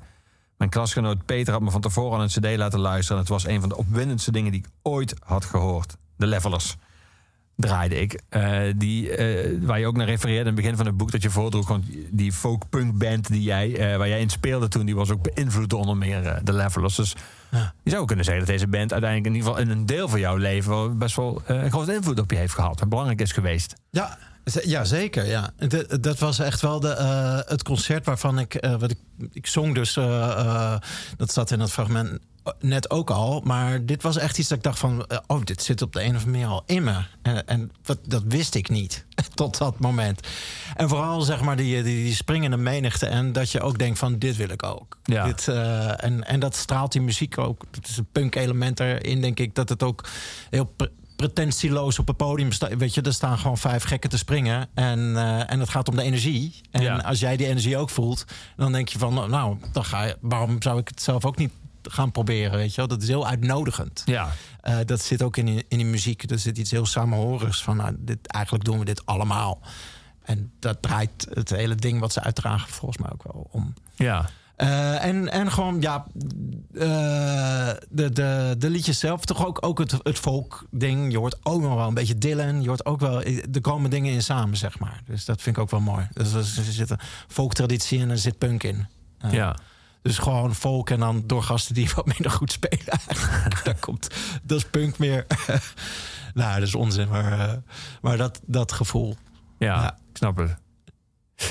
[0.56, 3.16] Mijn klasgenoot Peter had me van tevoren aan een CD laten luisteren.
[3.16, 5.96] En het was een van de opwindendste dingen die ik ooit had gehoord.
[6.16, 6.76] De Levelers
[7.56, 8.20] draaide ik.
[8.28, 11.22] Eh, die, eh, waar je ook naar refereerde in het begin van het boek dat
[11.22, 11.68] je voordroeg.
[11.68, 15.34] Want die folk-punk band die jij, eh, waar jij in speelde toen, die was ook
[15.34, 16.96] beïnvloed onder meer de Levelers.
[16.96, 17.16] Dus
[17.54, 17.74] Ja.
[17.82, 20.20] je zou kunnen zeggen dat deze band uiteindelijk in ieder geval in een deel van
[20.20, 22.88] jouw leven best wel eh, een grote invloed op je heeft gehad.
[22.88, 23.74] Belangrijk is geweest.
[23.90, 25.26] Ja, ja zeker.
[25.26, 25.50] Ja.
[25.56, 28.98] Dat, dat was echt wel de, eh, het concert waarvan ik, eh, wat ik.
[29.32, 29.94] Ik zong dus.
[31.16, 32.18] dat zat in het fragment
[32.60, 33.40] net ook al.
[33.44, 35.06] Maar dit was echt iets dat ik dacht van.
[35.06, 37.00] eh, oh, dit zit op de een of andere manier al in me.
[37.22, 39.04] En, en wat, dat wist ik niet.
[39.34, 40.20] Tot dat moment.
[40.76, 43.06] En vooral zeg maar die, die, die springende menigte.
[43.06, 44.98] En dat je ook denkt van dit wil ik ook.
[45.04, 45.24] Ja.
[45.24, 47.64] Dit, eh, en, en dat straalt die muziek ook.
[47.70, 49.54] Het is een punk element erin, denk ik.
[49.54, 50.04] Dat het ook
[50.50, 52.74] heel pre- pretentieloos op het podium staat.
[52.74, 54.68] Weet je, er staan gewoon vijf gekken te springen.
[54.74, 56.60] En, eh, en het gaat om de energie.
[56.70, 56.96] En Ja.
[56.96, 58.24] als jij die energie ook voelt,
[58.56, 61.52] dan denk je van, nou, dan ga je, waarom zou ik het zelf ook niet
[61.90, 62.58] gaan proberen?
[62.58, 62.86] Weet je wel?
[62.88, 64.02] Dat is heel uitnodigend.
[64.04, 64.28] Ja,
[64.60, 66.30] Eh, dat zit ook in, in die muziek.
[66.30, 69.60] Er zit iets heel samenhorigs van, nou, dit, eigenlijk doen we dit allemaal.
[70.22, 73.74] En dat draait het hele ding wat ze uitdragen volgens mij ook wel om.
[73.94, 74.28] ja.
[74.56, 76.06] Eh, en, en gewoon, ja,
[76.74, 81.12] eh, de, de, de liedjes zelf, toch ook, ook het, het folk-ding.
[81.12, 82.62] Je hoort ook nog wel een beetje Dylan.
[82.62, 85.00] Je hoort ook wel, er komen dingen in samen, zeg maar.
[85.06, 86.08] Dus dat vind ik ook wel mooi.
[86.12, 88.86] Dus er zit een folk-traditie en er zit punk in.
[89.30, 89.56] Ja.
[90.04, 92.98] Dus gewoon folk en dan door gasten die wat minder goed spelen.
[93.64, 94.08] Daar komt,
[94.42, 95.26] dat is punk meer.
[96.34, 97.54] nou, dat is onzin, maar, eh,
[98.02, 99.16] maar dat, dat gevoel.
[99.58, 99.92] Ja, Ja.
[100.10, 100.54] ik snap het.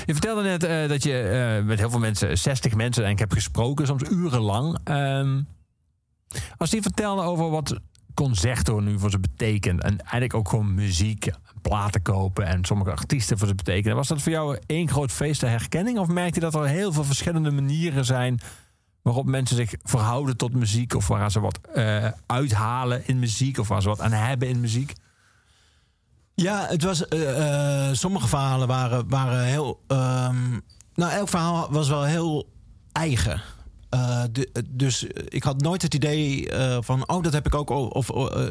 [0.05, 3.19] Je vertelde net eh, dat je eh, met heel veel mensen, 60 mensen, en ik
[3.19, 4.77] heb gesproken, soms urenlang.
[4.83, 5.41] Ehm,
[6.57, 7.79] als die vertelden over wat
[8.13, 13.37] concerto nu voor ze betekent, en eigenlijk ook gewoon muziek, platen kopen en sommige artiesten
[13.37, 15.97] voor ze betekenen, was dat voor jou één groot feest de herkenning?
[15.97, 18.39] Of merkte je dat er heel veel verschillende manieren zijn
[19.01, 23.67] waarop mensen zich verhouden tot muziek, of waar ze wat eh, uithalen in muziek, of
[23.67, 24.93] waar ze wat aan hebben in muziek?
[26.35, 27.07] Ja, het was.
[27.07, 29.83] eh, eh, sommige verhalen waren, waren heel.
[29.87, 30.51] ehm,
[30.95, 32.49] nou, elk verhaal was wel heel
[32.91, 33.41] eigen.
[33.93, 37.09] Eh, de- dus ik had nooit het idee eh, van.
[37.09, 37.69] Oh, dat heb ik ook.
[37.69, 38.09] Of.
[38.09, 38.45] eh,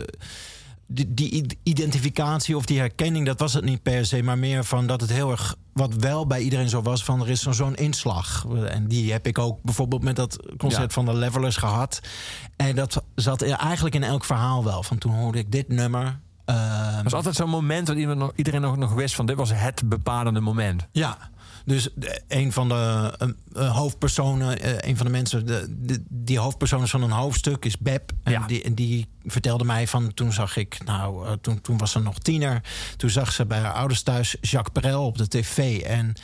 [0.87, 4.65] die, die id- identificatie of die herkenning, dat was het niet per se, maar meer
[4.65, 7.75] van dat het heel erg, wat wel bij iedereen zo was, van er is zo'n
[7.75, 8.47] inslag.
[8.69, 10.89] En die heb ik ook bijvoorbeeld met dat concert Ja.
[10.95, 12.01] van de Levelers gehad.
[12.57, 14.83] En dat zat er eigenlijk in elk verhaal wel.
[14.83, 16.21] Van toen hoorde ik dit nummer.
[16.45, 19.51] Er was altijd zo'n moment dat iedereen nog, iedereen nog, nog wist van dit was
[19.55, 20.87] het bepalende moment.
[20.93, 21.19] Ja,
[21.65, 21.89] dus
[22.29, 23.11] een van de
[23.55, 27.79] hoofdpersonen, eh, een van de mensen, de, de- die hoofdpersoon is van een hoofdstuk is
[27.79, 28.13] Beb.
[28.23, 28.47] En Ja.
[28.47, 32.19] die, die vertelde mij van toen zag ik, nou, eh, toen, toen was ze nog
[32.19, 32.61] tiener.
[32.97, 35.81] Toen zag ze bij haar ouders thuis Jacques Perel op de tv.
[35.81, 36.15] En,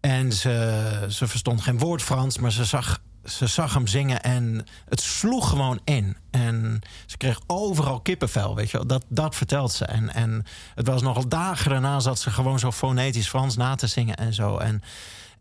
[0.00, 4.66] en ze, ze verstond geen woord Frans, maar ze zag, ze zag hem zingen en
[4.88, 6.16] het sloeg gewoon in.
[6.30, 8.86] En ze kreeg overal kippenvel, weet je wel.
[8.86, 9.84] Dat, dat vertelt ze.
[9.84, 10.44] En, en
[10.74, 14.34] het was nogal dagen daarna zat ze gewoon zo fonetisch Frans na te zingen en
[14.34, 14.58] zo.
[14.58, 14.82] En,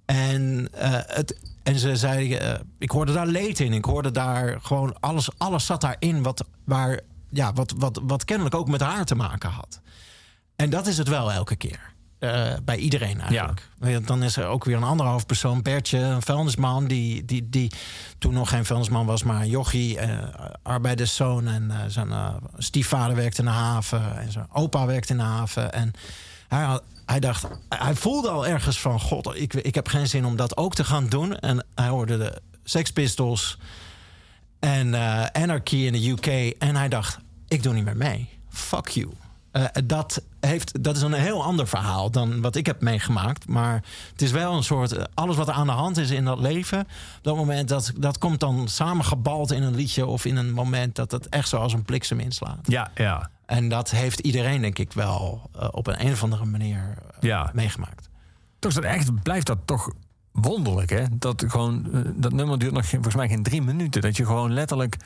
[0.05, 3.73] en, eh, het, en ze zei, eh, ik hoorde daar leed in.
[3.73, 6.99] Ik hoorde daar gewoon, alles, alles zat daarin wat, waar,
[7.29, 9.81] ja, wat, wat, wat kennelijk ook met haar te maken had.
[10.55, 11.93] En dat is het wel elke keer.
[12.19, 13.67] Eh, bij iedereen eigenlijk.
[13.81, 16.87] Ja, Dan is er ook weer een andere hoofdpersoon, Bertje, een vuilnisman...
[16.87, 17.71] die, die, die
[18.17, 20.27] toen nog geen vuilnisman was, maar een jochie, eh,
[20.63, 21.47] arbeiderszoon...
[21.47, 22.09] en eh, zijn
[22.57, 25.73] stiefvader werkte in de haven en zijn opa werkte in de haven.
[25.73, 25.91] En
[26.47, 28.99] hij, had- hij dacht, hij voelde al ergens van...
[28.99, 31.37] god, ik, ik heb geen zin om dat ook te gaan doen.
[31.39, 33.57] En hij hoorde de Sex Pistols
[34.59, 34.93] en
[35.33, 36.55] Anarchy in de UK.
[36.59, 37.17] En hij dacht,
[37.47, 38.29] ik doe niet meer mee.
[38.49, 39.09] Fuck you.
[39.51, 43.47] Eh, dat, heeft, dat is een heel ander verhaal dan wat ik heb meegemaakt.
[43.47, 44.91] Maar het is wel een soort...
[44.91, 46.79] eh, alles wat er aan de hand is in dat leven...
[46.79, 46.87] op
[47.21, 50.05] dat moment, dat, dat komt dan samengebald in een liedje...
[50.05, 52.59] of in een moment dat het echt zo als een bliksem inslaat.
[52.63, 53.29] Ja, ja.
[53.45, 57.49] En dat heeft iedereen, denk ik, wel eh, op een, een of andere manier Ja.
[57.53, 58.09] meegemaakt.
[58.59, 59.91] Toch is dat echt, blijft dat toch
[60.41, 61.03] wonderlijk, hè?
[61.11, 64.01] Dat, gewoon, eh, dat nummer duurt nog volgens mij geen drie minuten.
[64.01, 64.97] Dat je gewoon letterlijk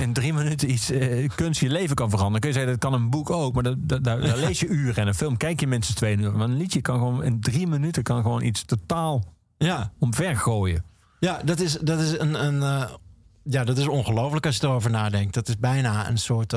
[0.00, 2.40] in drie minuten iets eh, kunst je leven kan veranderen.
[2.40, 4.66] Kun je zeggen, dat kan een boek ook, maar dat, dat, daar, daar lees je
[4.66, 4.96] uren.
[4.96, 6.32] En een film kijk je minstens twee uur.
[6.32, 9.24] Maar een liedje kan gewoon in drie minuten kan gewoon iets totaal
[9.58, 10.84] Ja, omvergooien.
[11.20, 12.44] Ja, dat is, dat is een.
[12.46, 12.90] een eh,
[13.42, 15.34] ja, dat is ongelooflijk als je erover nadenkt.
[15.34, 16.56] Dat is bijna een soort.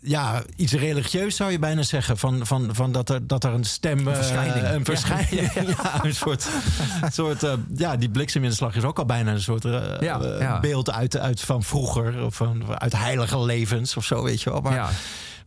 [0.00, 2.18] Ja, iets religieus zou je bijna zeggen.
[2.18, 4.08] Van, van, van dat, er, dat er een stem.
[4.08, 4.66] eh, verschijning.
[4.68, 5.52] een verschijning.
[5.82, 6.46] Ja, een soort.
[7.12, 11.16] soort eh, ja, die blikseminslag is ook al bijna een soort eh, Ja, beeld uit,
[11.18, 12.24] uit van vroeger.
[12.24, 14.60] Of van, uit heilige levens of zo, weet je wel.
[14.60, 14.88] Maar, Ja.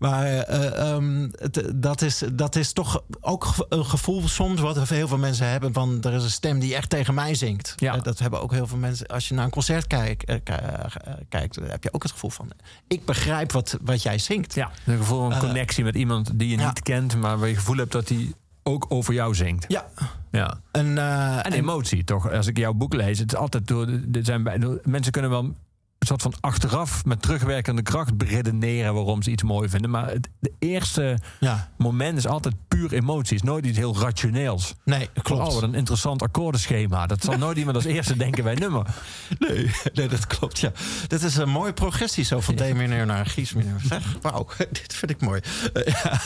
[0.01, 5.07] Maar eh, ehm, het, dat, is, dat is toch ook een gevoel soms wat heel
[5.07, 5.73] veel mensen hebben.
[5.73, 7.73] Van er is een stem die echt tegen mij zingt.
[7.77, 7.95] Ja.
[7.95, 9.07] Eh, dat hebben ook heel veel mensen.
[9.07, 12.11] Als je naar een concert kijkt, eh, ki- eh, kijkt dan heb je ook het
[12.11, 12.49] gevoel van.
[12.87, 14.53] Ik begrijp wat, wat jij zingt.
[14.55, 16.67] Ja, een gevoel van Eh, connectie met iemand die je ja.
[16.67, 18.33] niet kent, maar waar je het gevoel hebt dat hij
[18.63, 19.65] ook over jou zingt.
[19.67, 19.85] Ja.
[20.31, 20.59] Ja.
[20.71, 22.31] En, eh, En en- emotie, toch?
[22.31, 23.87] Als ik jouw boek lees, het is altijd door.
[23.87, 25.55] Er zijn bij, door- mensen kunnen wel
[26.01, 29.89] een soort van achteraf met terugwerkende kracht beredeneren waarom ze iets mooi vinden.
[29.89, 33.35] Maar het de eerste ja, moment is altijd puur emotie.
[33.35, 34.73] Het is nooit iets heel rationeels.
[34.85, 35.47] nee, klopt.
[35.47, 37.07] Oh, wat een interessant akkoordenschema.
[37.07, 38.85] Dat zal nooit iemand als eerste denken bij nummer.
[39.39, 40.71] Nee, nee, dat klopt, ja.
[41.07, 43.79] Dit is een mooie progressie zo van D-mineur naar Gies-mineur.
[43.83, 45.41] Zeg, wauw, dit vind ik mooi.
[45.73, 46.21] Eh, ja.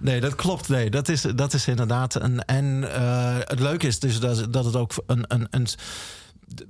[0.00, 0.68] Nee, dat klopt.
[0.68, 2.44] Nee, dat is, dat is inderdaad een...
[2.44, 5.24] En eh, het leuke is dus dat, dat het ook een...
[5.28, 5.66] een, een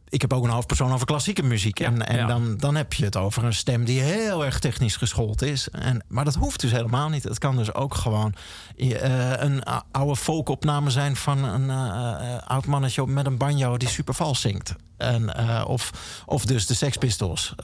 [0.08, 1.78] ik heb ook een hoofdpersoon over klassieke muziek.
[1.78, 2.26] Ja, en en ja.
[2.26, 5.68] dan, dan heb je het over een stem die heel erg technisch geschoold is.
[5.68, 7.22] En, maar dat hoeft dus helemaal niet.
[7.22, 8.34] Het kan dus ook gewoon
[8.76, 14.14] eh, een oude folkopname zijn van een eh, oud mannetje met een banjo die super
[14.14, 14.74] vals zingt.
[14.96, 15.90] En, eh, of,
[16.26, 17.54] of dus de Sex Pistols.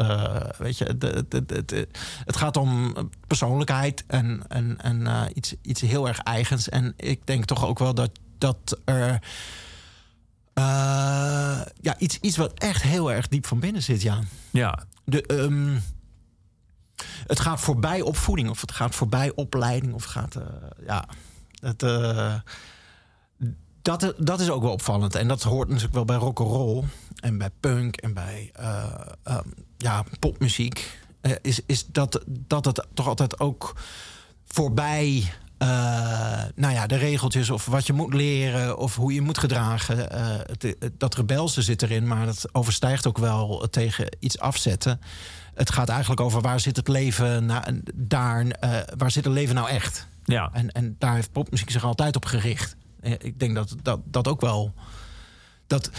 [0.59, 1.89] Weet je, de, de, de-
[2.25, 2.95] het gaat om
[3.27, 6.69] persoonlijkheid en, en, en iets, iets heel erg eigens.
[6.69, 9.21] En ik denk toch ook wel dat, dat er.
[10.61, 14.19] Eh, ja, iets, iets wat echt heel erg diep van binnen zit, ja.
[14.51, 15.79] Ja, De, ehm,
[17.27, 20.35] het gaat voorbij opvoeding, of het gaat voorbij opleiding, of het gaat.
[20.35, 20.43] eh,
[20.87, 21.09] ja,
[21.61, 22.35] het, eh,
[23.83, 25.15] dat, dat is ook wel opvallend.
[25.15, 26.85] En dat hoort natuurlijk wel bij rock and roll
[27.21, 28.85] en bij punk en bij eh,
[29.23, 30.99] ehm, ja, popmuziek.
[31.43, 33.77] Is, is dat, dat het toch altijd ook
[34.45, 35.33] voorbij.
[35.61, 35.69] Eh,
[36.55, 40.11] nou ja, de regeltjes of wat je moet leren of hoe je moet gedragen.
[40.11, 45.01] eh, het, dat rebelse zit erin, maar dat overstijgt ook wel tegen iets afzetten.
[45.55, 49.55] Het gaat eigenlijk over waar zit het leven na, daar, eh, waar zit het leven
[49.55, 50.07] nou echt?
[50.25, 50.51] ja.
[50.53, 52.77] En, en daar heeft popmuziek zich altijd op gericht.
[53.01, 54.75] Ik denk dat dat, dat ook wel.
[55.67, 55.91] Dat,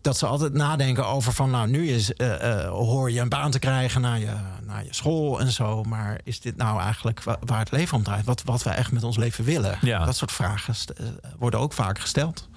[0.00, 3.50] dat ze altijd nadenken over van, nou, nu is, eh, eh, hoor je een baan
[3.50, 4.32] te krijgen naar je,
[4.62, 5.82] naar je school en zo.
[5.82, 8.24] Maar is dit nou eigenlijk wa- waar het leven om draait?
[8.24, 9.78] Wat, wat we echt met ons leven willen?
[9.80, 10.04] Ja.
[10.04, 11.06] Dat soort vragen eh,
[11.38, 12.48] worden ook vaak gesteld.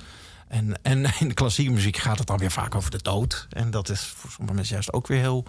[0.48, 3.48] En, en in de klassieke muziek gaat het dan weer vaak over de dood.
[3.50, 5.46] En dat is voor sommige mensen juist ook weer heel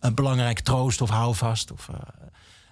[0.00, 1.72] een belangrijk troost of houvast.
[1.72, 1.88] Of,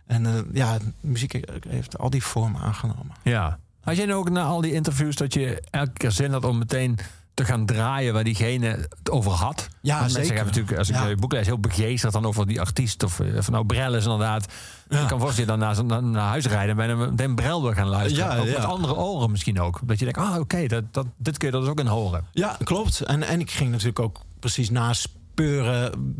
[0.07, 3.15] en ja, muziek heeft al die vormen aangenomen.
[3.23, 3.59] Ja.
[3.81, 6.59] Had jij nou ook na al die interviews dat je elke keer zin had om
[6.59, 6.99] meteen
[7.41, 9.69] te gaan draaien waar diegene het over had?
[9.81, 10.37] Ja, Want mensen zeker.
[10.37, 11.07] hebben natuurlijk, als ik Ja.
[11.07, 13.03] je boek lees, heel begeesterd dan over die artiest.
[13.03, 14.53] Of eh, van nou, Brel is inderdaad.
[14.89, 15.01] Ja.
[15.01, 17.73] Ik kan voorstellen dat je dan naar, naar huis rijden en bijna meteen Brel wil
[17.73, 18.35] gaan luisteren.
[18.35, 18.53] Ja, ook ja.
[18.53, 19.81] met andere oren misschien ook.
[19.83, 22.25] Dat je denkt, ah oké, dat, dat, dit kun je er dus ook in horen.
[22.33, 23.01] Ja, klopt.
[23.01, 24.71] En, en ik ging natuurlijk ook precies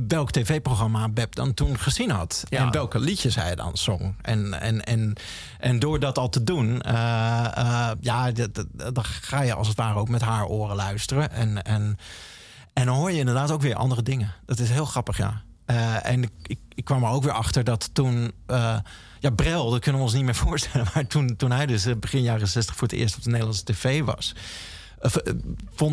[0.07, 2.45] welk tv-programma Beb dan toen gezien had.
[2.49, 2.59] Ja.
[2.65, 4.15] En welke liedjes hij dan zong.
[4.23, 5.13] En, en, en,
[5.59, 8.31] en door dat al te doen, eh, eh, ja,
[8.93, 11.33] dan ga je als het ware ook met haar oren luisteren.
[11.33, 11.99] En, en,
[12.73, 14.33] en dan hoor je inderdaad ook weer andere dingen.
[14.47, 15.43] Dat is heel grappig, ja.
[15.65, 18.33] Eh, en ik, ik, ik kwam er ook weer achter dat toen.
[18.47, 18.77] eh,
[19.19, 20.87] ja, Brel, dat kunnen we ons niet meer voorstellen.
[20.95, 24.03] Maar toen, toen hij dus begin jaren 60 voor het eerst op de Nederlandse tv
[24.05, 24.35] was.
[25.01, 25.35] Eh,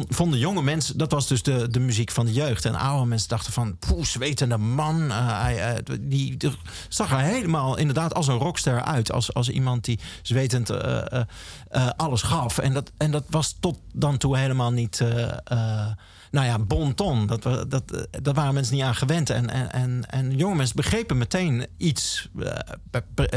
[0.09, 2.65] vonden jonge mensen, dat was dus de, de muziek van de jeugd.
[2.65, 5.11] En oude mensen dachten van, poeh, zwetende man.
[5.11, 6.37] eh, hij, eh, die,
[6.89, 9.11] zag er helemaal inderdaad als een rockster uit.
[9.11, 10.71] Als, als iemand die zwetend
[11.95, 12.57] alles gaf.
[12.57, 15.03] En dat, en dat was tot dan toe helemaal niet...
[16.31, 17.27] nou ja, bon ton.
[17.27, 19.29] Dat, dat, dat waren mensen niet aan gewend.
[19.29, 22.29] En, en, en, en jonge mensen begrepen meteen iets.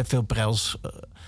[0.07, 0.77] veel, Brels,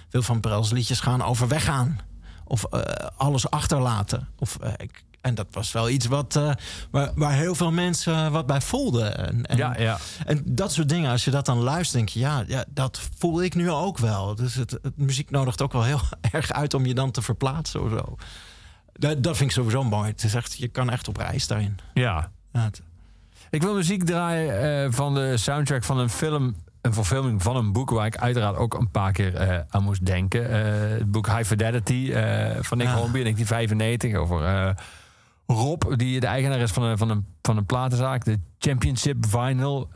[0.09, 2.12] veel van Brels liedjes gaan over weggaan.
[2.53, 2.81] Of eh,
[3.17, 4.29] alles achterlaten.
[4.39, 6.51] Of, eh, ik, en dat was wel iets wat, eh,
[6.91, 9.17] waar, waar heel veel mensen wat bij voelden.
[9.29, 9.99] En, en, ja, ja.
[10.27, 13.43] en dat soort dingen, als je dat dan luistert, denk je, ja, ja dat voel
[13.43, 14.35] ik nu ook wel.
[14.35, 16.01] Dus het, het muziek nodigt ook wel heel
[16.33, 18.17] erg uit om je dan te verplaatsen of zo.
[18.93, 20.11] Dat, dat vind ik sowieso mooi.
[20.11, 21.79] Het is echt, je kan echt op reis daarin.
[21.95, 22.31] ja.
[22.53, 22.83] Ja, het-
[23.51, 26.57] Ik wil muziek draaien van de soundtrack van een film.
[26.83, 30.07] Een verfilming van een boek waar ik uiteraard ook een paar keer eh, aan moest
[30.07, 30.51] denken.
[30.51, 32.95] Eh, het boek High Fidelity eh, van Nick Ja.
[32.95, 34.15] Hornby in 1995.
[34.15, 34.75] Over
[35.47, 38.25] Rob, die de eigenaar is van een, van een, van een platenzaak.
[38.25, 39.89] De Championship Vinyl.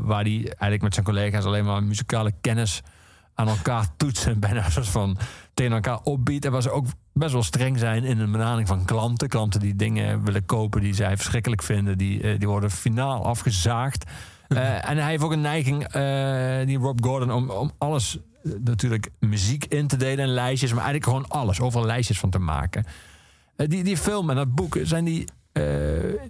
[0.00, 2.82] waar hij eigenlijk met zijn collega's alleen maar muzikale kennis
[3.34, 4.40] aan elkaar toetsen.
[4.40, 5.18] Bijna soort van
[5.54, 6.44] tegen elkaar opbiedt.
[6.44, 9.28] En waar ze ook best wel streng zijn in de benadering van klanten.
[9.28, 11.98] Klanten die dingen willen kopen die zij verschrikkelijk vinden.
[11.98, 14.10] Die, die worden finaal afgezaagd.
[14.56, 18.52] Eh, en hij heeft ook een neiging, eh, die Rob Gordon, om, om alles eh,
[18.64, 22.38] natuurlijk muziek in te delen in lijstjes, maar eigenlijk gewoon alles, overal lijstjes van te
[22.38, 22.84] maken.
[23.56, 25.64] Die, die film en dat boek, zijn die eh,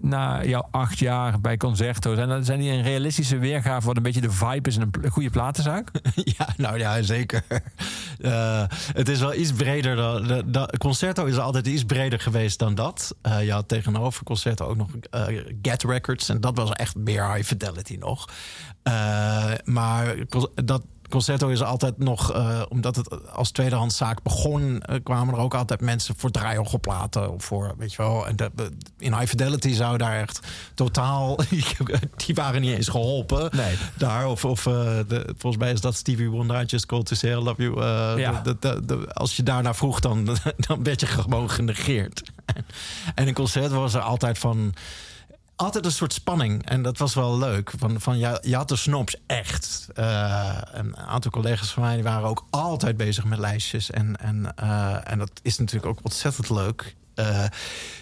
[0.00, 4.02] na jouw acht jaar bij Concerto, zijn, dat- zijn die een realistische weergave wat een
[4.02, 5.90] beetje de vibe is in een goede platenzaak?
[6.38, 7.42] Ja, nou ja, zeker.
[8.22, 9.96] Eh, het is wel iets breder
[10.52, 10.68] dan.
[10.78, 13.14] Concerto is altijd iets breder geweest dan dat.
[13.22, 14.88] Eh, je had tegenover Concerto ook nog
[15.62, 16.28] Get Records.
[16.28, 18.28] En dat was echt meer high fidelity nog.
[19.64, 20.14] Maar
[20.64, 20.82] dat.
[21.12, 25.80] Concerto is altijd nog, eh, omdat het als tweedehandszaak begon, eh, kwamen er ook altijd
[25.80, 28.26] mensen voor draaiorgelplaten of voor, weet je wel.
[28.26, 28.50] En dat-
[28.98, 30.40] in High Fidelity zou daar echt
[30.74, 31.38] totaal,
[32.26, 33.76] die waren niet eens geholpen Nee.
[33.96, 34.26] daar.
[34.28, 34.72] Of, of eh,
[35.08, 37.80] de, volgens mij is dat Stevie Wonder, I Just Called To Say I Love You.
[38.18, 38.40] Ja.
[38.40, 40.24] de- de- de- als je daarnaar vroeg, dan,
[40.68, 42.22] dan werd je gewoon genegeerd.
[42.44, 42.66] En,
[43.14, 44.74] en een concert was er altijd van...
[45.62, 46.66] Altijd een soort spanning.
[46.66, 47.72] En dat was wel leuk.
[47.78, 49.88] Van, van, ja, je had de snobs echt.
[49.94, 53.90] Eh, een aantal collega's van mij die waren ook altijd bezig met lijstjes.
[53.90, 56.96] En, en, eh, en dat is natuurlijk ook ontzettend leuk.
[57.14, 57.44] Eh,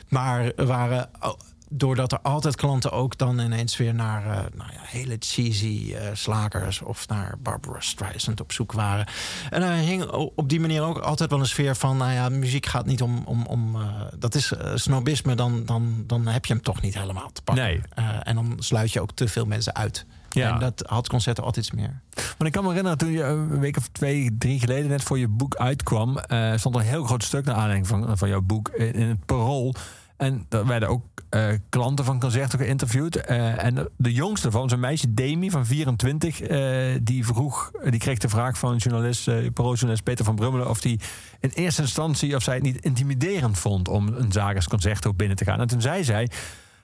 [0.08, 1.40] maar er waren, oh,
[1.72, 6.08] doordat er altijd klanten ook dan ineens weer naar eh, nou ja, hele cheesy eh,
[6.12, 9.06] slagers of naar Barbara Streisand op zoek waren.
[9.50, 12.66] En er hing op die manier ook altijd wel een sfeer van, nou ja, muziek
[12.66, 16.62] gaat niet om, om, om eh, dat is snobisme, dan, dan, dan heb je hem
[16.62, 17.64] toch niet helemaal te pakken.
[17.64, 17.80] Nee.
[17.94, 20.06] Eh, en dan sluit je ook te veel mensen uit.
[20.30, 20.52] Ja.
[20.52, 22.00] En dat had concerten altijd iets meer.
[22.14, 25.18] Want ik kan me herinneren, toen je een week of twee, drie geleden net voor
[25.18, 28.40] je boek uitkwam, eh, stond er een heel groot stuk naar aanleiding van, van jouw
[28.40, 29.74] boek in, in het Parool.
[30.20, 33.16] En er werden ook eh, klanten van Concerto geïnterviewd.
[33.16, 38.18] Eh, en de, jongste van, zo'n meisje, Demi van 24, eh, die vroeg, die kreeg
[38.18, 41.00] de vraag van journalist, Parooljournalist Peter van Brummelen, of die
[41.40, 45.44] in eerste instantie, of zij het niet intimiderend vond om een Zagers Concerto binnen te
[45.44, 45.60] gaan.
[45.60, 46.30] En toen zei zij,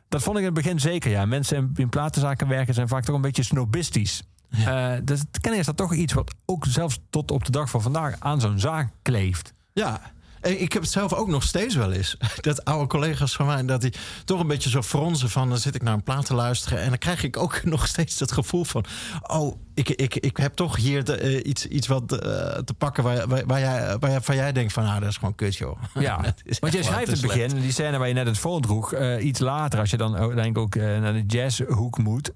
[0.09, 1.24] dat vond ik in het begin zeker, ja.
[1.24, 4.22] Mensen in, in platenzaken werken zijn vaak toch een beetje snobistisch.
[4.51, 7.82] Eh, dus kennelijk is dat toch iets wat ook zelfs tot op de dag van
[7.82, 9.55] vandaag aan zo'n zaak kleeft.
[9.72, 10.01] Ja.
[10.41, 12.16] Eh, Ik heb het zelf ook nog steeds wel eens.
[12.41, 13.93] Dat oude collega's van mij, dat die
[14.24, 15.49] toch een beetje zo fronzen van...
[15.49, 16.80] dan zit ik naar een plaat te luisteren...
[16.80, 18.84] en dan krijg ik ook nog steeds het gevoel van...
[19.22, 22.18] oh, ik, ik, ik heb toch hier de, eh, iets, iets wat eh,
[22.59, 23.05] te pakken...
[23.05, 25.57] Waar, waar, waar jij, waar, jij- van jij denkt van, nou, dat is gewoon kut,
[25.57, 25.82] joh.
[25.95, 29.24] Ja, Dat want jij schrijft het begin, die scène waar je net het voordroeg, eh
[29.24, 32.30] iets later, als je dan denk ik ook naar de jazzhoek moet,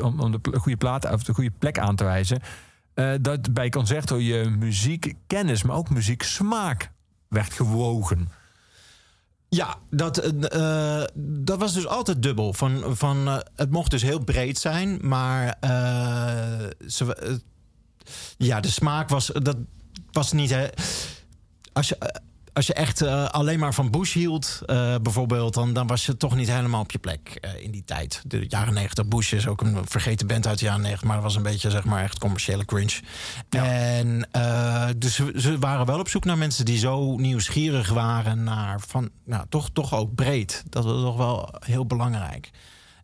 [0.00, 2.40] om, om, de goede plaat of de goede plek aan te wijzen,
[3.20, 6.90] dat bij Concerto je muziekkennis, maar ook muzieksmaak
[7.28, 8.28] werd gewogen.
[9.48, 12.52] Ja, dat, eh, eh, dat was dus altijd dubbel.
[12.52, 15.56] Van, van, eh, het mocht dus heel breed zijn, maar
[16.86, 17.40] ze,
[18.38, 19.56] ja, de smaak was, dat
[20.12, 20.50] was niet.
[20.50, 20.68] Hè,
[21.72, 22.22] als je.
[22.58, 26.16] Als je echt eh, alleen maar van Bush hield, eh, bijvoorbeeld, dan, dan was je
[26.16, 28.22] toch niet helemaal op je plek eh, in die tijd.
[28.26, 29.06] De jaren negentig.
[29.06, 31.70] Bush is ook een vergeten band uit de jaren negentig, maar dat was een beetje,
[31.70, 33.00] zeg maar, echt commerciële cringe.
[33.48, 34.28] En
[34.96, 39.10] dus ze, ze waren wel op zoek naar mensen die zo nieuwsgierig waren naar van,
[39.24, 40.64] nou, toch, toch ook breed.
[40.68, 42.50] Dat was toch wel heel belangrijk.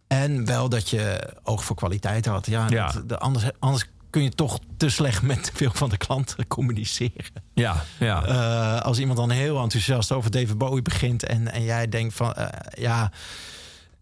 [0.07, 2.47] En wel dat je oog voor kwaliteit had.
[2.47, 2.93] Ja, Ja.
[2.93, 3.85] dat- de, anders, anders
[4.15, 7.43] kun je toch te slecht met veel van de klanten communiceren.
[7.55, 8.25] Ja, ja.
[8.25, 12.33] Eh, als iemand dan heel enthousiast over David Bowie begint en, en jij denkt van
[12.33, 12.49] eh,
[12.83, 13.13] ja.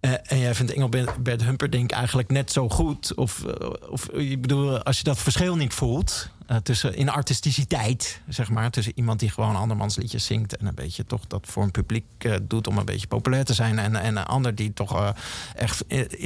[0.01, 3.15] eh, en jij vindt Engelbert Humperdinck eigenlijk net zo goed.
[3.15, 3.45] Of,
[3.91, 6.29] of ik bedoel, als je dat verschil niet voelt
[6.63, 11.07] tussen in artisticiteit, zeg maar, tussen iemand die gewoon andermans liedjes zingt en een beetje
[11.07, 12.05] toch dat voor een publiek
[12.43, 15.15] doet om een beetje populair te zijn, en, en een ander die toch
[15.55, 15.85] echt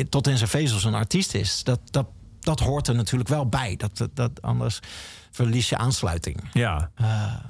[0.09, 1.65] tot in zijn vezels een artiest is.
[1.65, 2.07] Dat, dat,
[2.47, 3.77] dat hoort er natuurlijk wel bij.
[3.77, 4.81] Dat, dat, anders
[5.31, 6.41] verlies je aansluiting.
[6.53, 6.91] Ja.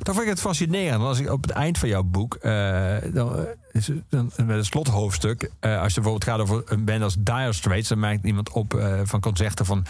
[0.03, 0.97] Toch vind ik het fascinerend.
[0.97, 4.67] Want als ik op het eind van jouw boek, eh, dan, eh, dan, met het
[4.67, 8.51] slothoofdstuk, eh, als je bijvoorbeeld gaat over een band als Dire Straits, dan merkt iemand
[8.51, 9.85] op eh, van concerten van.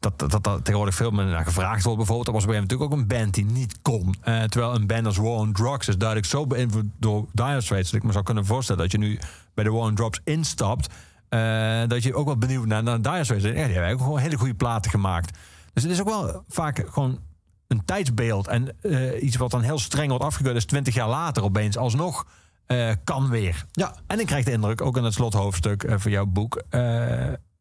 [0.00, 1.98] Dat, dat, dat, dat tegenwoordig veel meer naar gevraagd wordt.
[1.98, 4.14] Bijvoorbeeld, dat was op een gegeven moment natuurlijk ook een band die niet kon.
[4.20, 7.90] Eh, terwijl een band als War on Drugs is duidelijk zo beïnvloed door Dire Straits.
[7.90, 9.18] dat ik me zou kunnen voorstellen dat je nu
[9.54, 10.88] bij de War on Drugs instapt.
[11.28, 13.44] Eh, dat je ook wel benieuwd naar, naar Dire Straits.
[13.44, 15.38] Ja, die hebben ook gewoon hele goede platen gemaakt.
[15.72, 17.18] Dus het is ook wel vaak gewoon
[17.66, 18.48] een tijdsbeeld.
[18.48, 22.26] En eh, iets wat dan heel streng wordt afgekeurd is 20 jaar later opeens alsnog
[22.66, 23.64] eh, kan weer.
[23.72, 26.62] Ja, En ik krijg de indruk, ook in het slothoofdstuk van jouw boek,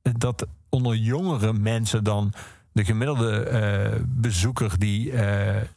[0.01, 2.34] dat onder jongere mensen dan
[2.72, 5.13] de gemiddelde bezoeker die,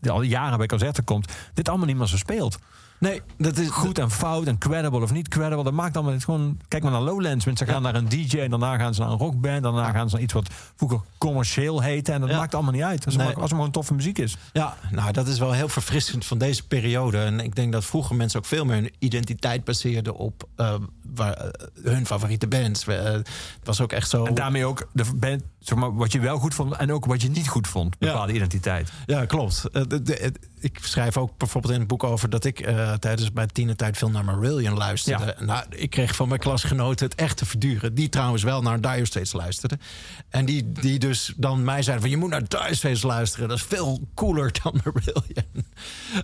[0.00, 2.58] die al jaren bij concerten komt, dit allemaal niet meer zo speelt.
[3.00, 5.64] Nee, dat is goed en fout en credible of niet credible.
[5.64, 6.58] Dat maakt allemaal gewoon.
[6.68, 7.44] Kijk maar naar Lowlands.
[7.44, 9.62] Mensen gaan naar een DJ en daarna gaan ze naar een rockband.
[9.62, 12.12] Daarna gaan ze naar iets wat vroeger commercieel heette.
[12.12, 13.04] En dat maakt allemaal niet uit.
[13.06, 13.24] Als, Nee.
[13.26, 14.36] het maar, als gewoon toffe muziek is.
[14.52, 17.18] Ja, nou, dat is wel heel verfrissend van deze periode.
[17.18, 20.74] En ik denk dat vroeger mensen ook veel meer hun identiteit baseerden op eh,
[21.14, 21.50] waar, eh,
[21.82, 22.86] hun favoriete bands.
[22.86, 23.28] Eh, het
[23.64, 24.24] was ook echt zo.
[24.24, 27.22] En daarmee ook de band, zeg maar, wat je wel goed vond en ook wat
[27.22, 27.98] je niet goed vond.
[27.98, 28.92] Bepaalde identiteit.
[29.06, 29.62] Ja, klopt.
[29.72, 33.30] De- de- het- ik schrijf ook bijvoorbeeld in het boek over dat ik eh, tijdens
[33.30, 35.34] mijn tienertijd veel naar Marillion luisterde.
[35.38, 35.44] Ja.
[35.44, 37.94] Nou, ik kreeg van mijn klasgenoten het echt te verduren.
[37.94, 39.80] Die trouwens wel naar Dire Straits luisterden.
[40.28, 43.48] En die, die dus dan mij zeiden van je moet naar Dire Straits luisteren.
[43.48, 45.66] Dat is veel cooler dan Marillion.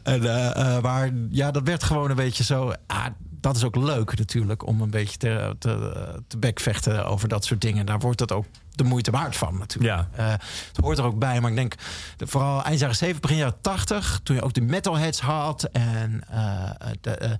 [0.02, 2.72] En, eh, maar ja, dat werd gewoon een beetje zo...
[2.86, 3.06] Ah,
[3.40, 7.60] dat is ook leuk natuurlijk om een beetje te, te, te bekvechten over dat soort
[7.60, 7.86] dingen.
[7.86, 9.94] Daar wordt het ook de moeite waard van natuurlijk.
[9.94, 10.08] Ja.
[10.12, 10.28] Eh,
[10.66, 11.74] het hoort er ook bij, maar ik denk
[12.16, 16.22] de- vooral eind jaren 70, begin jaren 80, toen je ook de metalheads had en
[16.30, 16.70] eh,
[17.00, 17.30] de, eh,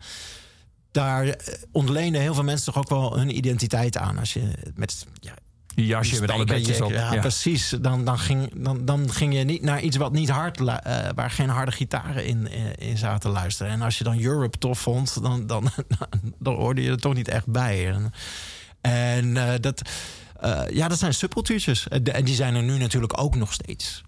[0.91, 1.35] daar
[1.73, 4.19] ontleenden heel veel mensen toch ook wel hun identiteit aan.
[4.19, 5.35] Als je met ja,
[5.77, 6.91] Die jasje met alle bedjes op.
[6.91, 7.21] ja, Ja.
[7.21, 7.75] precies.
[7.81, 11.31] Dan, dan, ging, dan, dan ging je niet naar iets wat niet hard, eh, waar
[11.31, 13.73] geen harde gitaren in, eh, in zaten luisteren.
[13.73, 15.71] En als je dan Europe tof vond, dan, dan,
[16.39, 17.93] dan hoorde je er toch niet echt bij.
[17.93, 18.13] En,
[18.81, 19.83] en eh, dat,
[20.71, 21.89] ja, dat zijn subcultuurtjes.
[21.89, 24.03] En die zijn er nu natuurlijk ook nog steeds.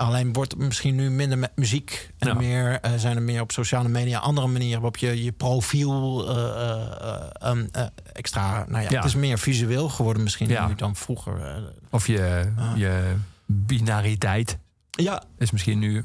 [0.00, 2.10] Alleen wordt het misschien nu minder met muziek.
[2.18, 2.34] En Ja.
[2.34, 6.36] meer, eh, zijn er meer op sociale media andere manieren waarop je je profiel eh,
[6.70, 8.64] eh, eh, um, eh, extra.
[8.68, 8.96] Nou ja, Ja.
[8.96, 10.66] het is meer visueel geworden misschien Ja.
[10.66, 11.62] nu dan vroeger.
[11.90, 12.76] Of je, Ah.
[12.76, 13.14] je
[13.46, 14.58] binariteit
[14.90, 16.04] ja, is misschien nu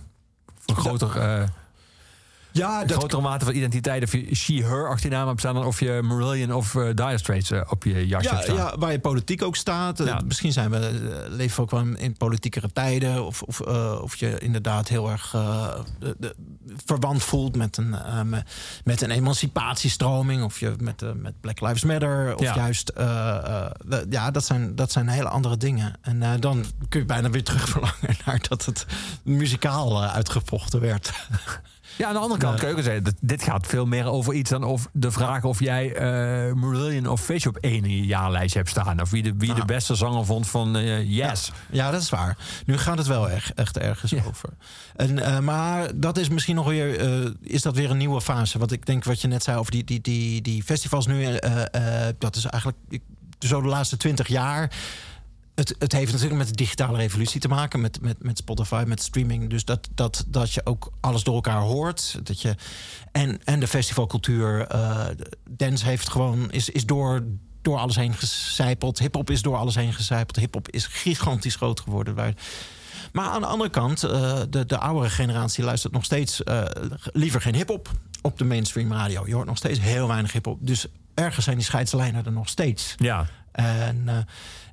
[0.65, 1.49] een groter,
[2.55, 4.03] ja dat, grotere mate van identiteit.
[4.03, 5.65] Of je she-her achter je naam hebt staan...
[5.65, 8.65] of je Marillion of eh Dire Straits eh, op je jasje hebt ja, staan.
[8.65, 9.99] ja, waar je politiek ook staat.
[9.99, 10.21] Eh, Ja.
[10.25, 13.25] Misschien zijn we, leven we ook wel in politiekere tijden.
[13.25, 13.61] Of, of,
[14.01, 15.29] of je inderdaad heel erg
[15.99, 16.35] de, de,
[16.85, 17.89] verwant voelt met een,
[18.29, 18.43] me-
[18.83, 20.43] met een emancipatiestroming.
[20.43, 22.35] Of je met, met Black Lives Matter.
[22.35, 22.55] Of Ja.
[22.55, 25.93] juist, de- ja, dat zijn, dat zijn hele andere dingen.
[26.01, 28.85] En dan kun je bijna weer terug verlangen naar dat het
[29.23, 31.13] muzikaal uitgevochten werd.
[31.97, 33.03] Ja, aan de andere kant kun je ook zeggen...
[33.03, 35.89] dat dit gaat veel meer over iets dan of de vraag of jij
[36.55, 39.01] Marillion of Fish op één jaarlijstje hebt staan.
[39.01, 39.65] Of wie de, wie de Nou.
[39.65, 41.51] beste zanger vond van eh, Yes.
[41.71, 42.37] Ja, dat is waar.
[42.65, 44.23] Nu gaat het wel echt, echt ergens Ja.
[44.27, 44.49] over.
[44.95, 47.01] En, eh, maar dat is misschien nog weer,
[47.41, 48.57] is dat weer een nieuwe fase.
[48.59, 51.39] Wat ik denk wat je net zei over die, die, die, die festivals nu,
[52.17, 52.77] dat is eigenlijk
[53.39, 54.71] zo de laatste twintig jaar.
[55.55, 59.01] Het, het heeft natuurlijk met de digitale revolutie te maken, met, met, met Spotify, met
[59.01, 59.49] streaming.
[59.49, 62.19] Dus dat, dat, dat je ook alles door elkaar hoort.
[62.23, 62.55] Dat je,
[63.11, 64.67] en, en de festivalcultuur.
[64.67, 65.05] eh
[65.49, 67.23] dance heeft gewoon, is, is door,
[67.61, 68.99] door alles heen gecijpeld.
[68.99, 70.35] Hip-hop is door alles heen gecijpeld.
[70.35, 72.15] Hip-hop is gigantisch groot geworden.
[72.15, 72.33] Waar,
[73.11, 76.63] maar aan de andere kant, eh, de, de oudere generatie luistert nog steeds eh,
[77.13, 77.91] liever geen hip-hop
[78.21, 79.27] op de mainstream radio.
[79.27, 80.57] Je hoort nog steeds heel weinig hip-hop.
[80.61, 82.95] Dus ergens zijn die scheidslijnen er nog steeds.
[82.97, 83.27] Ja.
[83.51, 84.27] En,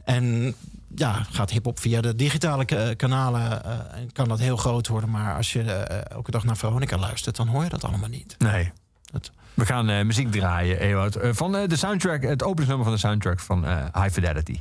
[0.04, 0.54] en
[0.94, 3.64] ja, gaat hip-hop via de digitale ka- kanalen.
[3.64, 3.78] eh,
[4.12, 5.10] kan dat heel groot worden.
[5.10, 8.34] Maar als je eh, elke dag naar Veronica luistert, dan hoor je dat allemaal niet.
[8.38, 8.72] Nee.
[9.10, 11.16] Dat, We gaan eh, muziek draaien, Ewout.
[11.16, 14.58] Eh, van eh, de soundtrack, het openingsnummer van de soundtrack van eh, High Fidelity.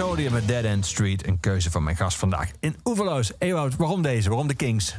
[0.00, 1.26] Met Dead End Street.
[1.26, 3.32] Een keuze van mijn gast vandaag in Oeverloos.
[3.38, 4.28] Ewout, waarom deze?
[4.28, 4.96] Waarom de Kings?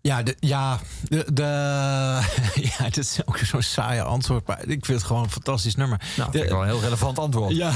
[0.00, 1.42] Ja, de, ja, de, de,
[2.68, 6.00] ja, het is ook zo'n saaie antwoord, maar ik vind het gewoon een fantastisch nummer.
[6.16, 7.56] Nou, vind ik wel een heel relevant antwoord.
[7.56, 7.72] Ja,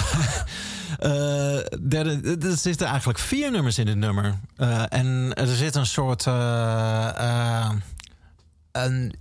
[1.88, 4.38] derde, er zitten eigenlijk vier nummers in dit nummer.
[4.56, 6.26] Eh, en er zit een soort.
[6.26, 7.70] eh,
[8.72, 9.14] een,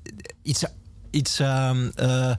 [0.44, 0.64] iets.
[1.12, 2.32] iets ehm, eh,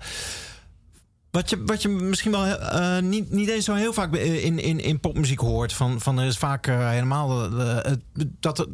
[1.31, 4.81] wat je, wat je misschien wel eh, niet, niet eens zo heel vaak in, in,
[4.81, 5.73] in popmuziek hoort.
[5.73, 8.01] Van, van er is vaak eh, helemaal het-
[8.41, 8.69] dat, het-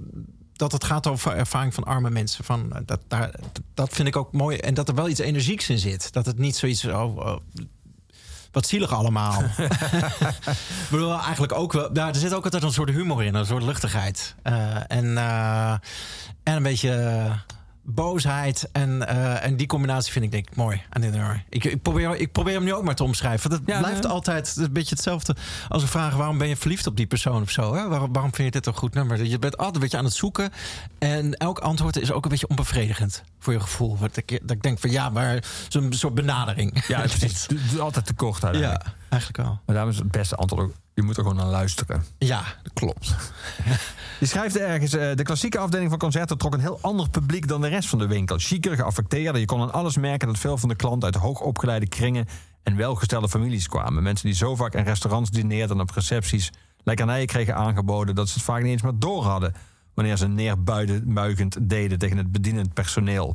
[0.52, 2.44] dat het gaat over ervaring van arme mensen.
[2.44, 3.30] Van, eh, dat, daar,
[3.74, 4.56] dat vind ik ook mooi.
[4.56, 6.12] En dat er wel iets energieks in zit.
[6.12, 6.84] Dat het niet zoiets.
[6.84, 7.36] Oh, oh,
[8.52, 9.42] wat zielig allemaal.
[9.56, 11.90] Ik bedoel, eigenlijk ook wel.
[11.92, 14.34] Ja, er zit ook altijd een soort humor in, een soort luchtigheid.
[14.42, 15.70] Eh, en, eh,
[16.42, 17.32] en een beetje eh,
[17.86, 18.68] boosheid.
[18.72, 21.44] En, eh, en die combinatie vind ik denk ik mooi aan dit nummer.
[21.48, 23.50] Ik, ik, probeer, ik probeer hem nu ook maar te omschrijven.
[23.50, 24.12] Dat Ja, blijft nee.
[24.12, 25.36] altijd een beetje hetzelfde
[25.68, 26.18] als we vragen...
[26.18, 27.74] waarom ben je verliefd op die persoon of zo?
[27.74, 27.88] Hè?
[27.88, 29.24] Waarom, waarom vind je dit een goed nummer?
[29.24, 30.52] Je bent altijd een beetje aan het zoeken.
[30.98, 33.96] En elk antwoord is ook een beetje onbevredigend voor je gevoel.
[33.98, 36.84] Wat ik, dat ik denk van ja, maar zo'n soort benadering.
[36.86, 37.46] Ja, precies.
[37.70, 38.84] Het altijd te kort uiteindelijk.
[38.84, 39.60] Ja, eigenlijk wel.
[39.66, 40.72] Maar daarom is het beste antwoord ook...
[40.94, 42.04] Je moet er gewoon naar luisteren.
[42.18, 43.14] Ja, dat klopt.
[44.20, 44.92] Je schrijft ergens...
[44.92, 47.98] eh, de klassieke afdeling van concerten trok een heel ander publiek dan de rest van
[47.98, 48.38] de winkel.
[48.38, 49.40] Chiquer, geaffecteerder.
[49.40, 52.26] Je kon aan alles merken dat veel van de klanten uit hoogopgeleide kringen...
[52.62, 54.02] en welgestelde families kwamen.
[54.02, 56.50] Mensen die zo vaak in restaurants dineerden en op recepties...
[56.82, 59.54] lekkernijen kregen aangeboden dat ze het vaak niet eens meer door hadden...
[59.94, 63.34] wanneer ze neerbuigend deden tegen het bedienend personeel.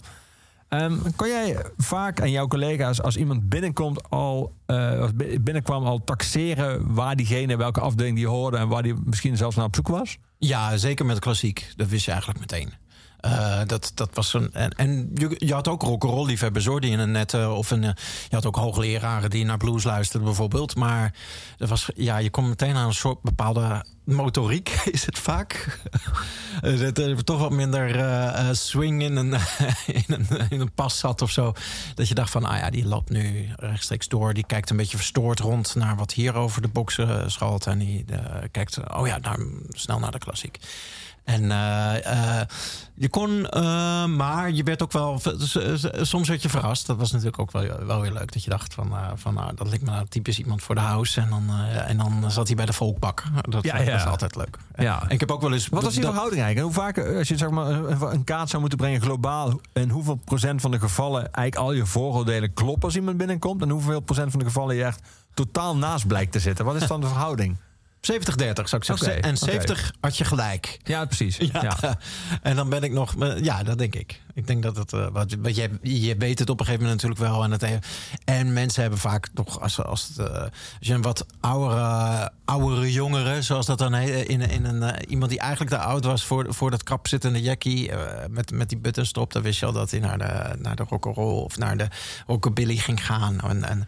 [0.71, 5.07] Ehm, kon jij vaak aan jouw collega's, als iemand binnenkomt, al eh,
[5.41, 9.65] binnenkwam, al taxeren waar diegene, welke afdeling die hoorde en waar die misschien zelfs naar
[9.65, 10.17] op zoek was?
[10.37, 11.73] Ja, zeker met klassiek.
[11.75, 12.73] Dat wist je eigenlijk meteen.
[13.21, 16.91] Eh, dat, dat was een, en en je, je had ook rock'n'roll liefhebbers hoor, die
[16.91, 17.91] in een nette of een, eh,
[18.29, 21.13] je had ook hoogleraren die naar blues luisterden bijvoorbeeld, maar
[21.57, 25.59] dat was, ja, je komt meteen aan een soort bepaalde motoriek is het vaak.
[26.61, 29.33] Eh, dat er toch wat minder eh, eh, swing in een,
[29.85, 31.53] in, een, in een pas zat of zo.
[31.95, 34.33] Dat je dacht van, ah ja, die loopt nu rechtstreeks door.
[34.33, 37.67] Die kijkt een beetje verstoord rond naar wat hier over de boksen schalt.
[37.67, 38.19] En die eh,
[38.51, 39.19] kijkt, oh ja,
[39.69, 40.57] snel naar de klassiek.
[41.33, 42.47] En eh, eh,
[42.95, 45.21] je kon, eh, maar je werd ook wel,
[46.01, 46.87] soms werd je verrast.
[46.87, 48.33] Dat was natuurlijk ook wel, wel weer leuk.
[48.33, 51.21] Dat je dacht van, van nou, dat lijkt me nou typisch iemand voor de house.
[51.21, 51.49] En dan,
[51.87, 53.23] en dan zat hij bij de volkbak.
[53.41, 53.95] Dat, Ja, dat ja.
[53.95, 54.57] is altijd leuk.
[54.75, 55.01] Ja.
[55.03, 55.67] En ik heb ook wel eens...
[55.67, 56.75] Wat was die verhouding eigenlijk?
[56.75, 60.15] Hoe vaak, als je zeg maar, een- een kaart zou moeten brengen globaal, en hoeveel
[60.25, 64.29] procent van de gevallen eigenlijk al je vooroordelen kloppen als iemand binnenkomt, en hoeveel procent
[64.31, 65.01] van de gevallen je echt
[65.33, 66.65] totaal naast blijkt te zitten?
[66.65, 67.57] Wat is dan de verhouding?
[68.01, 69.21] 70-30 zou ik zeggen.
[69.21, 69.51] En oké.
[69.51, 70.79] 70 had je gelijk.
[70.83, 71.37] Ja, precies.
[71.37, 71.49] Ja.
[71.81, 71.97] Ja.
[72.41, 73.15] En dan ben ik nog.
[73.41, 74.21] Ja, dat denk ik.
[74.33, 74.93] Ik denk dat het.
[74.93, 77.43] eh, wat, wat je, je weet het op een gegeven moment natuurlijk wel.
[77.43, 77.85] En, het,
[78.25, 79.59] en mensen hebben vaak toch.
[79.61, 83.41] Als, als, het, eh, als je een wat oudere, oudere jongere.
[83.41, 84.83] Zoals dat dan heet, in, in een.
[84.83, 87.91] eh, iemand die eigenlijk te oud was voor, voor dat krapzittende jackie.
[88.29, 89.33] met, met die buttonstrop.
[89.33, 91.87] Dan wist je al dat hij naar de, naar de rock'n'roll of naar de
[92.27, 93.39] rockabilly ging gaan.
[93.41, 93.85] En, en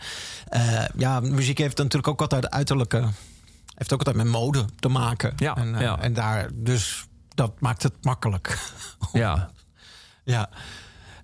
[0.98, 3.08] ja, muziek heeft natuurlijk ook altijd uiterlijke.
[3.76, 5.34] Heeft ook altijd met mode te maken.
[5.36, 6.00] Ja, en, eh, ja.
[6.00, 6.50] en daar.
[6.54, 8.58] Dus dat maakt het makkelijk.
[9.14, 9.50] ja.
[10.24, 10.50] Ja.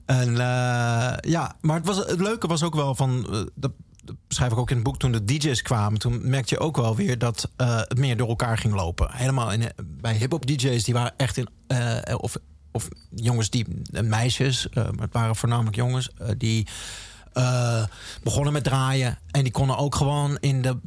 [0.05, 3.27] En eh, ja, maar het, was, het leuke was ook wel van.
[3.33, 3.71] eh, dat,
[4.27, 4.99] beschrijf ik ook in het boek.
[4.99, 8.57] Toen de DJ's kwamen, toen merkte je ook wel weer dat het meer door elkaar
[8.57, 9.11] ging lopen.
[9.11, 11.47] Helemaal in, bij hip-hop DJ's, die waren echt in.
[12.17, 12.37] of,
[12.71, 13.65] of jongens die.
[14.03, 16.67] meisjes, maar het waren voornamelijk jongens, die.
[18.23, 19.17] begonnen met draaien.
[19.31, 20.77] En die konden ook gewoon in de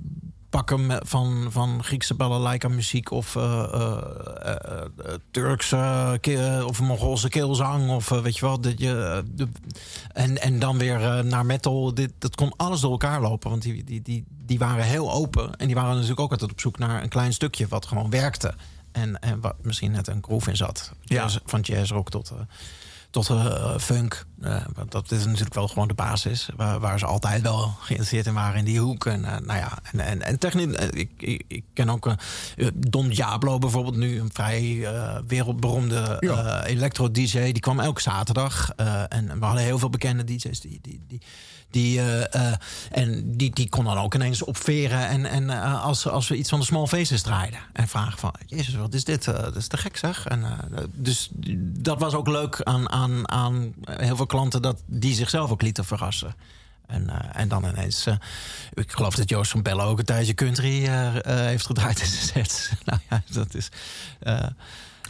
[0.53, 4.83] pakken van, van Griekse balalaika muziek of eh,
[5.31, 6.19] Turkse
[6.67, 8.61] of Mongoolse keelzang of weet je wel.
[8.61, 9.49] Dat je, de,
[10.13, 11.95] en, en dan weer naar metal.
[11.95, 15.57] Dit, dat kon alles door elkaar lopen, want die, die, die, die waren heel open.
[15.57, 18.55] En die waren natuurlijk ook altijd op zoek naar een klein stukje wat gewoon werkte.
[18.93, 20.93] En, en wat misschien net een groove in zat.
[21.03, 21.23] Ja.
[21.23, 22.33] Jazz- van jazzrock tot,
[23.13, 24.27] tot eh, funk.
[24.41, 26.49] Eh, dat is natuurlijk wel gewoon de basis.
[26.57, 29.07] Waar, waar ze altijd wel geïnteresseerd in waren in die hoek.
[29.07, 30.77] En, eh, nou ja, en, en, en technisch.
[30.91, 32.15] ik, ik, ik ken ook
[32.75, 34.21] Don Diablo bijvoorbeeld nu.
[34.21, 34.89] Een vrij
[35.27, 36.65] wereldberoemde Ja.
[36.65, 37.39] electro-dj.
[37.39, 38.71] Die kwam elke zaterdag.
[39.09, 40.79] En we hadden heel veel bekende DJ's die...
[40.83, 41.21] die, die
[41.73, 42.57] die, eh, eh,
[42.91, 45.09] en die, die kon dan ook ineens opveren.
[45.09, 47.61] En, en eh, als, als we iets van de small faces draaiden.
[47.73, 49.25] En vragen van, jezus, wat is dit?
[49.25, 50.27] Dat is te gek zeg.
[50.27, 50.45] En,
[50.93, 54.63] dus dat was ook leuk aan, aan, aan heel veel klanten...
[54.63, 56.35] dat die zichzelf ook lieten verrassen.
[56.87, 58.07] En, en dan ineens...
[58.75, 60.89] ik geloof dat Joost van Bellen ook een tijdje country
[61.27, 62.71] heeft gedraaid in zijn sets.
[62.85, 63.69] nou ja, dat is...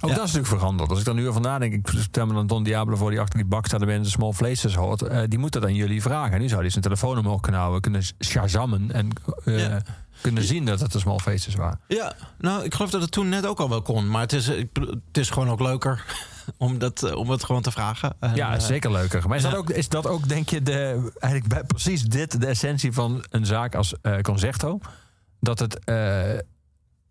[0.04, 0.90] Ook dat is natuurlijk veranderd.
[0.90, 3.38] Als ik dan nu over nadenk, ik stel me dan Don Diablo voor die achter
[3.38, 5.02] die bak staat en de Small Places hoort.
[5.02, 6.32] eh, die moet dat aan jullie vragen.
[6.32, 9.08] En nu zou hij zijn telefoon omhoog kunnen houden, kunnen shazammen en
[9.44, 9.80] eh, Ja.
[10.20, 11.80] kunnen zien dat het de Small Faces waren.
[11.88, 14.08] Ja, nou, ik geloof dat het toen net ook al wel kon.
[14.08, 16.04] Maar het is, het is gewoon ook leuker
[16.56, 18.14] om, dat, eh, om het gewoon te vragen.
[18.20, 19.28] En, Ja, het is zeker leuker.
[19.28, 22.46] Maar is, dat ook, is dat ook, denk je, de, eigenlijk bij precies dit de
[22.46, 24.78] essentie van een zaak als eh, Concerto?
[25.40, 25.78] Dat het,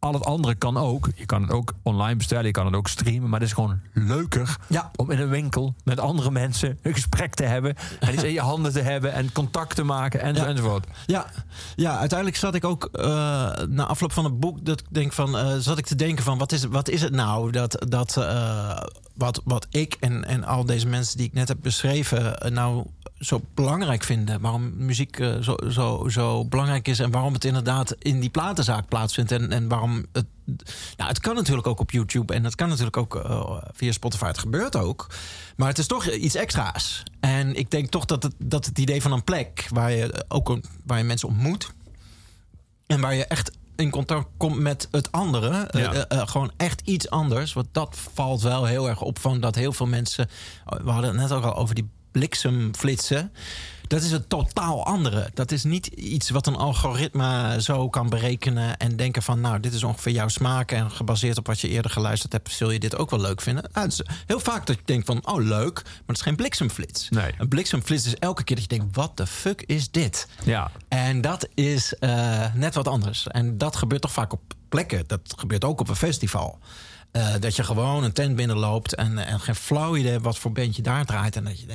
[0.02, 1.10] al het andere kan ook.
[1.16, 3.30] Je kan het ook online bestellen, je kan het ook streamen.
[3.30, 4.92] Maar het is gewoon leuker Ja.
[4.96, 7.76] om in een winkel met andere mensen een gesprek te hebben.
[8.00, 10.48] En iets in je handen te hebben en contact te maken en zo Ja.
[10.48, 10.88] enzovoort.
[11.06, 11.26] Ja,
[11.76, 13.04] ja, uiteindelijk zat ik ook eh,
[13.70, 16.52] na afloop van het boek, dat denk van, eh, zat ik te denken van, wat
[16.52, 18.82] is, wat is het nou dat, dat eh,
[19.16, 22.86] wat, wat ik en, en al deze mensen die ik net heb beschreven, nou
[23.22, 27.96] zo belangrijk vinden, waarom muziek eh, zo, zo, zo belangrijk is en waarom het inderdaad
[28.00, 30.26] in die platenzaak plaatsvindt en, en waarom het,
[30.98, 34.26] nou, het kan natuurlijk ook op YouTube en het kan natuurlijk ook eh, via Spotify.
[34.26, 35.08] Het gebeurt ook,
[35.56, 37.04] maar het is toch iets extra's.
[37.20, 40.50] En ik denk toch dat het, dat het idee van een plek waar je ook
[40.50, 41.74] een- waar je mensen ontmoet
[42.88, 45.68] en waar je echt in contact komt met het andere.
[45.72, 45.94] Ja.
[45.94, 47.54] eh, gewoon echt iets anders.
[47.54, 50.30] Want dat valt wel heel erg op van dat heel veel mensen.
[50.84, 53.32] We hadden het net ook al over die bliksemflitsen.
[53.92, 55.30] Dat is het totaal andere.
[55.34, 59.74] Dat is niet iets wat een algoritme zo kan berekenen en denken van, nou, dit
[59.74, 62.96] is ongeveer jouw smaak en gebaseerd op wat je eerder geluisterd hebt, zul je dit
[62.96, 63.70] ook wel leuk vinden.
[63.74, 66.36] Nou, het is heel vaak dat je denkt van, oh leuk, maar het is geen
[66.36, 67.10] bliksemflits.
[67.10, 67.32] Nee.
[67.38, 70.28] Een bliksemflits is elke keer dat je denkt, wat de fuck is dit?
[70.44, 70.72] Ja.
[70.88, 73.28] En dat is eh, net wat anders.
[73.28, 75.04] En dat gebeurt toch vaak op plekken.
[75.08, 76.60] Dat gebeurt ook op een festival.
[77.12, 80.82] Eh, dat je gewoon een tent binnenloopt en, en geen flauw idee wat voor bandje
[80.82, 81.36] daar draait.
[81.36, 81.66] En dat je,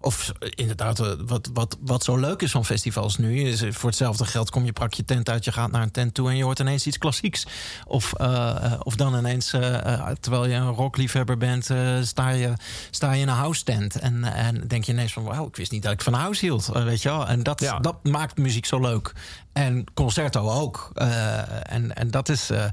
[0.00, 3.72] of eh, inderdaad, eh, wat, wat, wat zo leuk is van festivals nu, is eh,
[3.72, 6.30] voor hetzelfde geld kom je prak je tent uit, je gaat naar een tent toe
[6.30, 7.46] en je hoort ineens iets klassieks.
[7.86, 12.28] Of, eh, eh, of dan ineens, eh, eh, terwijl je een rockliefhebber bent, eh, sta,
[12.28, 12.52] je,
[12.90, 13.94] sta je in een house tent.
[13.98, 16.68] En, en denk je ineens van, wauw, ik wist niet dat ik van house hield.
[16.68, 17.26] eh, weet je wel?
[17.26, 17.78] En dat, Ja.
[17.78, 19.12] dat maakt muziek zo leuk.
[19.56, 20.90] En concerto ook.
[20.94, 22.64] Eh, en en dat, is, eh,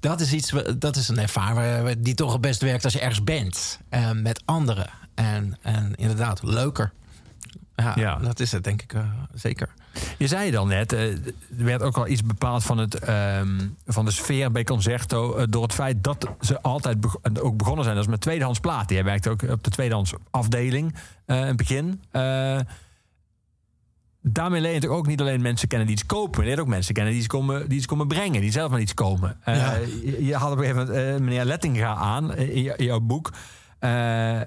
[0.00, 3.24] dat is iets, dat is een ervaring die toch het best werkt als je ergens
[3.24, 3.80] bent.
[3.88, 4.86] eh, met anderen.
[5.14, 6.92] En, en inderdaad, leuker.
[7.76, 8.16] Ja, Ja.
[8.16, 8.94] dat is het denk ik
[9.34, 9.68] zeker.
[10.18, 11.18] Je zei het al net, er
[11.48, 15.46] werd ook al iets bepaald van, het, ehm, van de sfeer bij Concerto...
[15.48, 16.96] door het feit dat ze altijd
[17.40, 18.94] ook begonnen zijn als met tweedehands platen.
[18.94, 20.94] Jij werkte ook op de tweedehands afdeling
[21.26, 22.02] in het begin.
[24.28, 26.30] Daarmee leer je natuurlijk ook niet alleen mensen kennen die iets kopen...
[26.30, 28.40] maar je leert ook mensen kennen die iets komen, die iets komen brengen...
[28.40, 29.36] die zelf met iets komen.
[29.44, 29.74] Eh, Ja.
[30.04, 32.84] je, je had op een gegeven moment eh, meneer Lettinga aan eh, in, jou- in
[32.84, 33.32] jouw boek...
[33.78, 34.40] Eh,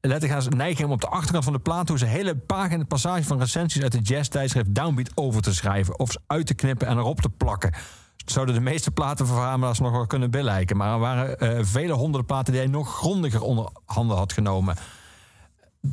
[0.00, 1.88] Lettinga's neiging om op de achterkant van de plaat...
[1.88, 5.98] hoe ze hele pagina passage van recensies uit de jazz-tijdschrift Downbeat over te schrijven...
[5.98, 7.72] of ze uit te knippen en erop te plakken.
[8.26, 10.76] Zouden de meeste platenverzamelaars nog wel kunnen belijken.
[10.76, 14.76] Maar er waren vele honderden platen die hij nog grondiger onder handen had genomen.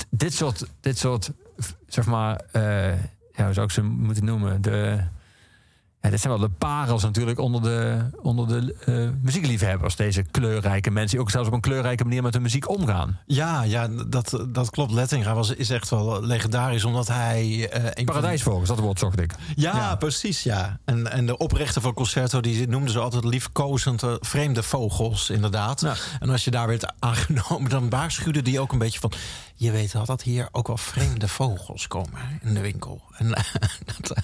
[0.10, 1.32] Dit soort, dit soort,
[1.88, 2.90] zeg maar, eh,
[3.36, 4.62] ja, hoe zou ik ze moeten noemen?
[4.62, 5.04] De,
[6.02, 9.96] ja, dit zijn wel de parels natuurlijk onder de, onder de eh, muziekliefhebbers.
[9.96, 13.20] Deze kleurrijke mensen die ook zelfs op een kleurrijke manier met de muziek omgaan.
[13.26, 14.92] Ja, ja dat, dat klopt.
[14.92, 17.74] Lettinga was, is echt wel legendarisch, omdat hij...
[17.74, 19.34] een van- Paradijsvogels, dat woord zocht ik.
[19.56, 19.96] Ja, Ja.
[19.96, 20.80] precies, ja.
[20.86, 25.82] En, en de oprichter van Concerto, die noemden ze altijd liefkozend vreemde vogels, inderdaad.
[25.82, 25.94] Ja.
[26.20, 29.12] En als je daar werd aangenomen, dan waarschuwde die ook een beetje van...
[29.60, 33.02] je weet wel dat hier ook wel vreemde vogels komen in de winkel.
[33.18, 33.30] En,
[34.00, 34.24] dat, eh,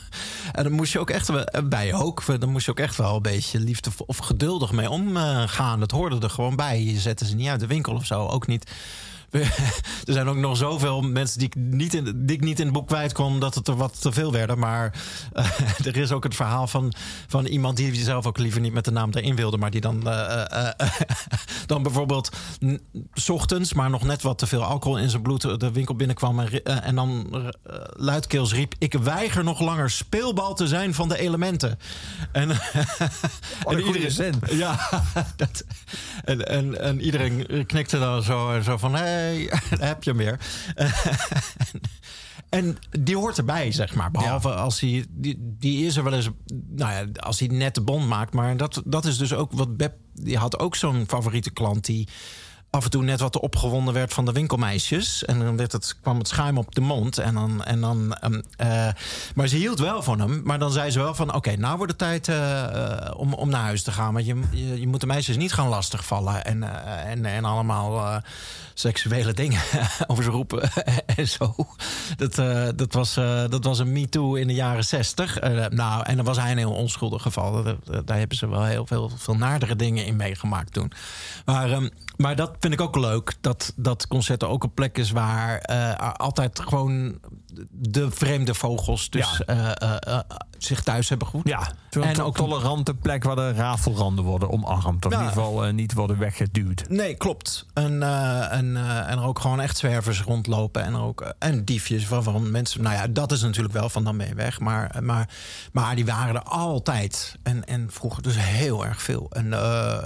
[0.51, 3.15] en dan moest je ook echt, en wij ook, dan moest je ook echt wel
[3.15, 5.79] een beetje liefdevol of geduldig mee omgaan.
[5.79, 6.84] Dat hoorde er gewoon bij.
[6.84, 8.71] Je zette ze niet uit de winkel of zo, ook niet...
[10.07, 12.73] Er zijn ook nog zoveel mensen die ik niet in, die ik niet in het
[12.73, 13.39] boek kwijt kon...
[13.39, 14.59] dat het er wat te veel werden.
[14.59, 14.93] Maar
[15.34, 16.93] eh, er is ook het verhaal van,
[17.27, 19.57] van iemand die zelf ook liever niet met de naam erin wilde...
[19.57, 20.89] maar die dan, eh, eh,
[21.65, 22.29] dan bijvoorbeeld
[23.13, 23.73] 's ochtends...
[23.73, 26.39] maar nog net wat te veel alcohol in zijn bloed de winkel binnenkwam...
[26.39, 27.43] en, en dan
[27.93, 28.73] luidkeels riep...
[28.77, 31.79] ik weiger nog langer speelbal te zijn van de elementen.
[32.31, 32.49] En,
[33.63, 34.34] een goede zin.
[34.51, 34.89] Ja,
[35.36, 35.63] dat,
[36.23, 38.95] en, en, en iedereen knikte dan zo, zo van...
[38.95, 40.39] hé, hey, daar heb je hem weer.
[42.53, 44.11] En die hoort erbij, zeg maar.
[44.11, 45.05] Behalve als hij...
[45.09, 46.30] Die, die is er wel eens...
[46.69, 48.34] Nou ja, als hij net de bond maakt.
[48.34, 49.93] Maar dat, dat is dus ook wat Beb...
[50.13, 52.07] Die had ook zo'n favoriete klant die...
[52.74, 55.26] af en toe net wat opgewonden werd van de winkelmeisjes.
[55.26, 57.17] En dan werd het, kwam het schuim op de mond.
[57.17, 58.88] En dan, en dan, ehm, eh,
[59.36, 60.41] maar ze hield wel van hem.
[60.43, 61.34] Maar dan zei ze wel van...
[61.34, 64.13] oké, nou wordt het tijd eh, eh, om, om naar huis te gaan.
[64.13, 64.41] Want je,
[64.80, 66.45] je, moet de meisjes niet gaan lastigvallen.
[66.45, 66.63] En,
[67.05, 68.21] en, en allemaal
[68.74, 69.61] seksuele dingen
[70.07, 70.69] over ze roepen
[71.15, 71.55] en zo.
[72.15, 72.36] Dat,
[72.78, 73.13] dat, was,
[73.49, 75.39] dat was een me-too in de jaren zestig.
[75.69, 77.63] Nou, en dan was hij een heel onschuldig geval.
[77.63, 80.91] Dat- Daar hebben ze wel heel veel, veel naardere dingen in meegemaakt toen.
[81.45, 83.34] Maar, ehm, maar dat vind ik ook leuk.
[83.41, 87.20] Dat, dat concerten ook een plek is waar eh, altijd gewoon
[87.70, 89.76] de vreemde vogels dus, Ja.
[89.76, 90.20] eh, eh,
[90.57, 91.47] zich thuis hebben gevoeld.
[91.47, 95.05] Ja, En ook- tolerante plek waar de rafelranden worden omarmd.
[95.05, 95.18] Of Ja.
[95.20, 96.84] in ieder geval niet worden weggeduwd.
[96.89, 97.66] Nee, klopt.
[97.74, 98.76] En, en,
[99.07, 100.84] en er ook gewoon echt zwervers rondlopen.
[100.84, 102.82] En, er ook, en diefjes waarvan mensen...
[102.82, 104.59] Nou ja, dat is natuurlijk wel van dan je weg.
[104.59, 105.30] Maar, maar,
[105.72, 107.38] maar die waren er altijd.
[107.43, 109.28] En, en vroeger dus heel erg veel.
[109.32, 109.49] En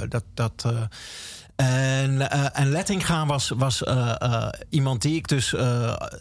[0.09, 0.23] dat...
[0.33, 0.65] dat
[1.57, 5.53] en, eh, en was, was eh, eh, iemand die ik dus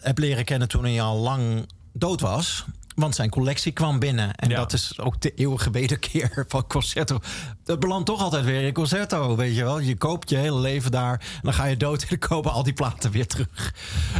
[0.01, 2.65] heb leren kennen toen hij al lang dood was.
[2.97, 4.35] Want zijn collectie kwam binnen.
[4.35, 4.55] En Ja.
[4.55, 7.19] dat is ook de eeuwige wederkeer van Concerto.
[7.63, 9.79] Dat belandt toch altijd weer in Concerto, weet je wel.
[9.79, 11.13] Je koopt je hele leven daar.
[11.13, 13.73] En dan ga je dood en dan komen al die platen weer terug.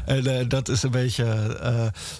[0.06, 1.24] En eh, dat is een beetje...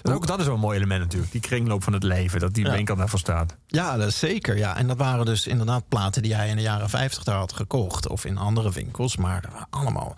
[0.04, 1.32] eh, ook dat is wel een mooi element natuurlijk.
[1.32, 2.40] Die kringloop van het leven.
[2.40, 2.72] Dat die Ja.
[2.72, 3.56] winkel daarvoor staat.
[3.66, 4.56] Ja, dat zeker.
[4.56, 4.76] Ja.
[4.76, 8.08] En dat waren dus inderdaad platen die hij in de jaren 50 daar had gekocht.
[8.08, 9.16] Of in andere winkels.
[9.16, 10.14] Maar dat waren allemaal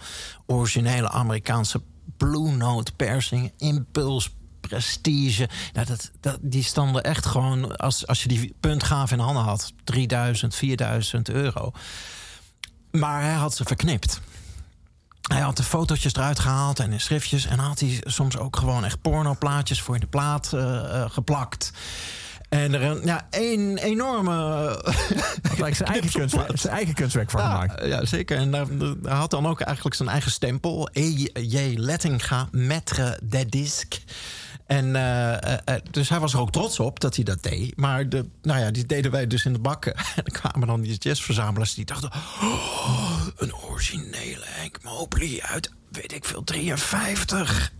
[0.47, 1.82] originele Amerikaanse
[2.16, 4.30] Blue Note persing, Impuls,
[4.70, 5.48] Prestige.
[5.72, 9.72] Nou, dat, dat, die stonden echt gewoon, als, als je die puntgaaf in handen had,
[9.84, 11.72] 3000, 4000 euro.
[12.90, 14.20] Maar hij had ze verknipt.
[15.20, 17.46] Hij had de fotootjes eruit gehaald en de schriftjes.
[17.46, 21.72] En had hij soms ook gewoon echt pornoplaatjes voor in de plaat eh, eh, geplakt.
[22.48, 24.34] En er een, ja, één enorme.
[25.54, 27.80] Gelijk zijn eigen, kunstwerk, zijn eigen kunstwerk van gemaakt.
[27.80, 28.36] ja, ja, zeker.
[28.36, 28.66] En daar,
[29.02, 30.88] daar had dan ook eigenlijk zijn eigen stempel.
[30.92, 31.74] E.J.
[31.76, 33.98] Lettinga, maître de disque.
[34.70, 37.76] En eh, eh, eh, dus hij was er ook trots op dat hij dat deed.
[37.76, 39.94] Maar de, nou ja, die deden wij dus in de bakken.
[40.16, 42.10] En dan kwamen dan die jazzverzamelaars die dachten...
[42.42, 47.72] "Oh, een originele Henk Mobley uit, weet ik veel, 53.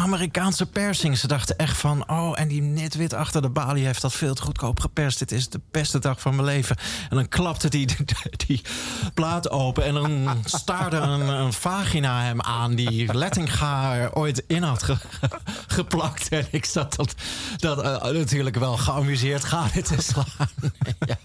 [0.00, 1.18] Amerikaanse persing.
[1.18, 2.10] Ze dachten echt van...
[2.10, 5.18] oh, en die netwit achter de balie heeft dat veel te goedkoop geperst.
[5.18, 6.76] Dit is de beste dag van mijn leven.
[7.10, 7.88] En dan klapte die,
[8.46, 8.60] die
[9.14, 9.84] plaat open...
[9.84, 12.74] en dan staarde een, vagina hem aan...
[12.74, 14.96] die Lettinga ooit in had ge-
[15.66, 16.28] geplakt.
[16.28, 17.14] En ik zat dat,
[17.56, 20.50] dat eh, natuurlijk wel geamuseerd gade te slaan.
[21.06, 21.18] ja.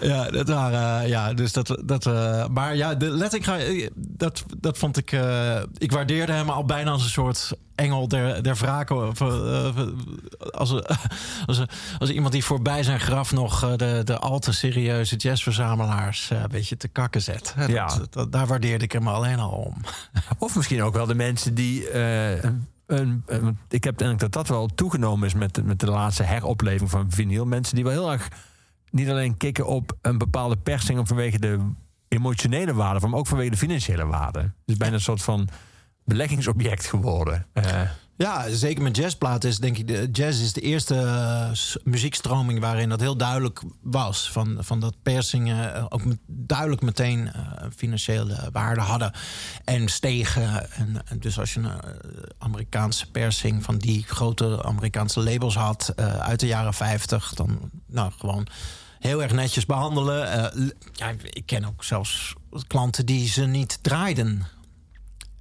[0.00, 4.44] Ja, dat waren, eh, ja, dus dat, dat, eh, maar ja, de Lettinga, eh, dat,
[4.58, 5.12] dat vond ik,
[5.78, 9.70] ik waardeerde hem al bijna als een soort engel der, der eh,
[10.50, 10.74] als,
[11.46, 11.62] als,
[11.98, 16.76] als iemand die voorbij zijn graf nog de, de al te serieuze jazzverzamelaars een beetje
[16.76, 17.54] te kakken zet.
[17.68, 17.86] Ja.
[17.86, 19.74] dat, dat- daar waardeerde ik hem alleen al om.
[20.38, 21.90] Of misschien ook wel de mensen die.
[22.86, 23.24] een,
[23.68, 27.44] ik heb denk dat dat wel toegenomen is met, met de laatste heropleving van vinyl.
[27.44, 28.28] Mensen die wel heel erg
[28.90, 31.58] niet alleen kicken op een bepaalde persing vanwege de
[32.08, 34.52] emotionele waarde, maar ook vanwege de financiële waarde.
[34.64, 35.48] Is bijna een soort van
[36.04, 37.46] beleggingsobject geworden.
[37.52, 37.80] Eh,
[38.16, 39.86] Ja, zeker met jazzplaten is denk ik...
[39.86, 41.50] De, jazz is de eerste eh,
[41.84, 44.30] muziekstroming waarin dat heel duidelijk was.
[44.30, 47.30] Van, van dat persingen eh, ook duidelijk meteen
[47.76, 49.12] financiële waarde hadden.
[49.64, 50.72] En stegen.
[50.72, 51.70] En, en dus als je een
[52.38, 55.92] Amerikaanse persing van die grote Amerikaanse labels had...
[56.20, 58.48] uit de jaren 50, dan nou gewoon
[58.98, 60.32] heel erg netjes behandelen.
[60.32, 62.34] Eh, ja, ik ken ook zelfs
[62.66, 64.46] klanten die ze niet draaiden.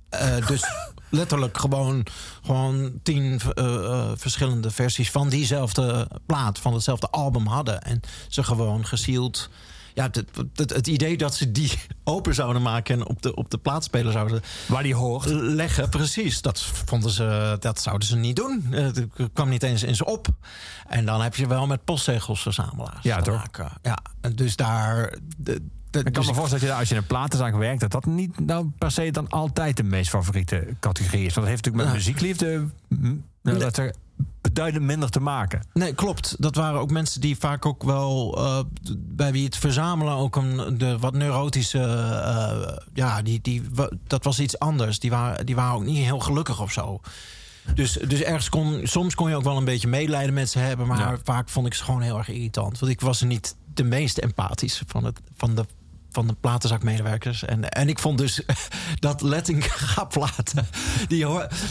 [0.10, 0.64] Eh, dus
[1.10, 2.06] letterlijk gewoon,
[2.44, 7.82] gewoon tien eh, verschillende versies van diezelfde plaat, van hetzelfde album hadden.
[7.82, 9.50] En ze gewoon gesield.
[9.98, 10.24] Ja, het,
[10.56, 11.72] het, het idee dat ze die
[12.04, 15.26] open zouden maken en op de, op de plaatspeler zouden waar die hoort.
[15.30, 16.42] leggen, precies.
[16.42, 18.68] Dat vonden ze, dat zouden ze niet doen.
[18.72, 20.28] Eh, Het kwam niet eens in ze op.
[20.88, 23.72] En dan heb je wel met postzegels verzamelaars Ja, te maken.
[23.82, 23.98] Ja,
[24.36, 25.18] dus daar.
[26.06, 28.06] Ik kan dus me voorstellen dat je, als je in een platenzaak werkt, dat dat
[28.06, 31.34] niet nou per se dan altijd de meest favoriete categorie is.
[31.34, 32.68] Want dat heeft natuurlijk met muziekliefde
[33.42, 33.94] nou, dat er
[34.42, 35.62] beduidend minder te maken.
[35.74, 36.36] Nee, klopt.
[36.40, 38.38] Dat waren ook mensen die vaak ook wel...
[38.38, 38.60] eh,
[38.98, 41.80] bij wie het verzamelen ook een de wat neurotische...
[41.80, 43.62] eh, ja, die, die,
[44.08, 45.00] dat was iets anders.
[45.00, 47.02] Die waren, die waren ook niet heel gelukkig of zo.
[47.74, 48.80] Dus, dus ergens kon...
[48.84, 50.88] Soms kon je ook wel een beetje medelijden met ze hebben...
[50.88, 51.18] maar Ja.
[51.24, 52.80] vaak vond ik ze gewoon heel erg irritant.
[52.80, 55.66] Want ik was niet de meest empathische van, het, van, de,
[56.18, 57.44] van de platenzakmedewerkers.
[57.46, 58.42] En, en ik vond dus
[59.00, 60.68] dat Lettinga-platen...
[61.08, 61.26] Die,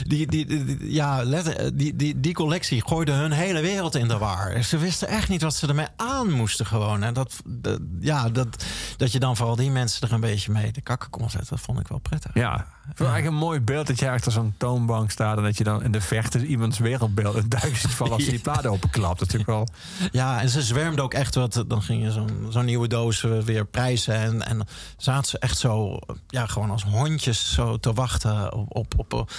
[0.06, 4.08] die, die, die, die- ja, Let- die, die, die collectie gooide hun hele wereld in
[4.08, 4.62] de war.
[4.62, 7.02] Ze wisten echt niet wat ze ermee aan moesten gewoon.
[7.02, 8.64] En dat, dat, ja, dat,
[8.96, 11.50] dat je dan vooral die mensen er een beetje mee de kakken kon zetten...
[11.50, 12.30] dat vond ik wel prettig.
[12.34, 15.36] Ja, ik vind eigenlijk een mooi beeld dat je achter zo'n toonbank staat...
[15.36, 18.12] en dat je dan in de verte iemands wereldbeeld een duik ziet vallen...
[18.12, 19.20] als je die platen openklapt.
[19.20, 19.68] Natuurlijk wel...
[20.12, 21.64] Ja, en ze zwermde ook echt wat.
[21.66, 24.14] Dan ging je zo'n zo'n nieuwe doos weer prijzen.
[24.14, 24.66] En, en
[24.96, 28.76] zaten ze echt zo, ja, gewoon als hondjes zo te wachten op.
[28.98, 29.30] op, op,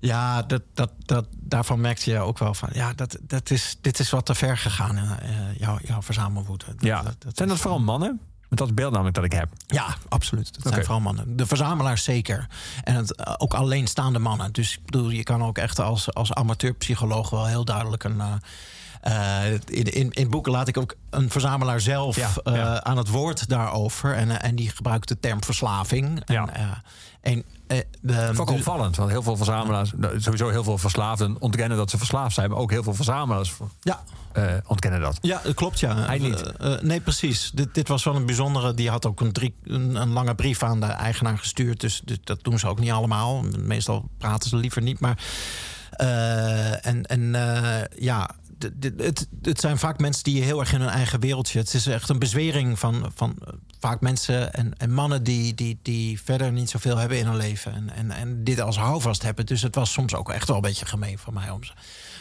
[0.00, 2.68] ja, dat, dat, dat, daarvan merkte je ook wel van.
[2.72, 6.64] Ja, dat, dat is, dit is wat te ver gegaan in eh, jouw, jouw verzamelwoede.
[6.66, 7.02] Dat- Ja.
[7.02, 8.20] dat- dat Zijn dat vooral mannen?
[8.48, 9.48] Want dat is beeld namelijk dat ik heb.
[9.66, 10.62] Ja, absoluut.
[10.62, 11.36] Dat zijn vooral mannen.
[11.36, 12.46] De verzamelaars zeker.
[12.84, 14.52] En het, eh, ook alleenstaande mannen.
[14.52, 18.20] Dus ik bedoel, je kan ook echt als, als amateurpsycholoog wel heel duidelijk een.
[18.20, 18.32] eh,
[19.66, 22.82] in, in, in boeken laat ik ook een verzamelaar zelf Ja, eh, ja.
[22.82, 24.14] aan het woord daarover.
[24.14, 26.22] En, eh, en die gebruikt de term verslaving.
[26.26, 26.48] Ja.
[26.48, 29.92] En, eh, en, eh, de, Dat is ook opvallend, want heel veel verzamelaars...
[29.96, 32.50] nou, sowieso heel veel verslaafden ontkennen dat ze verslaafd zijn...
[32.50, 35.18] maar ook heel veel verzamelaars ja, eh, ontkennen dat.
[35.20, 35.96] Ja, dat klopt, ja.
[35.96, 36.42] Hij niet.
[36.42, 37.50] Eh, eh, nee, precies.
[37.54, 38.74] Dit, dit was wel een bijzondere.
[38.74, 41.80] Die had ook een, drie, een, een lange brief aan de eigenaar gestuurd.
[41.80, 43.42] Dus, dus dat doen ze ook niet allemaal.
[43.58, 45.00] Meestal praten ze liever niet.
[45.00, 45.18] Maar.
[45.90, 48.30] eh, en en eh, ja.
[48.96, 51.58] Het, het zijn vaak mensen die heel erg in hun eigen wereldje.
[51.58, 53.38] Het is echt een bezwering van, van
[53.80, 57.74] vaak mensen en, en mannen die, die, die verder niet zoveel hebben in hun leven.
[57.74, 59.46] En, en, en dit als houvast hebben.
[59.46, 61.72] Dus het was soms ook echt wel een beetje gemeen van mij om ze,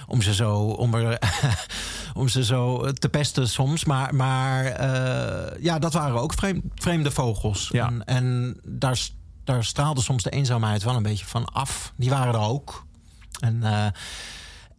[0.07, 0.57] om ze zo.
[0.59, 1.19] Om er,
[2.13, 3.85] om ze zo te pesten soms.
[3.85, 7.69] Maar, maar eh, ja, dat waren ook vreemd- vreemde vogels.
[7.71, 7.85] Ja.
[7.87, 8.99] En, en daar,
[9.43, 11.93] daar straalde soms de eenzaamheid wel een beetje van af.
[11.95, 12.85] Die waren er ook.
[13.39, 13.85] En, eh,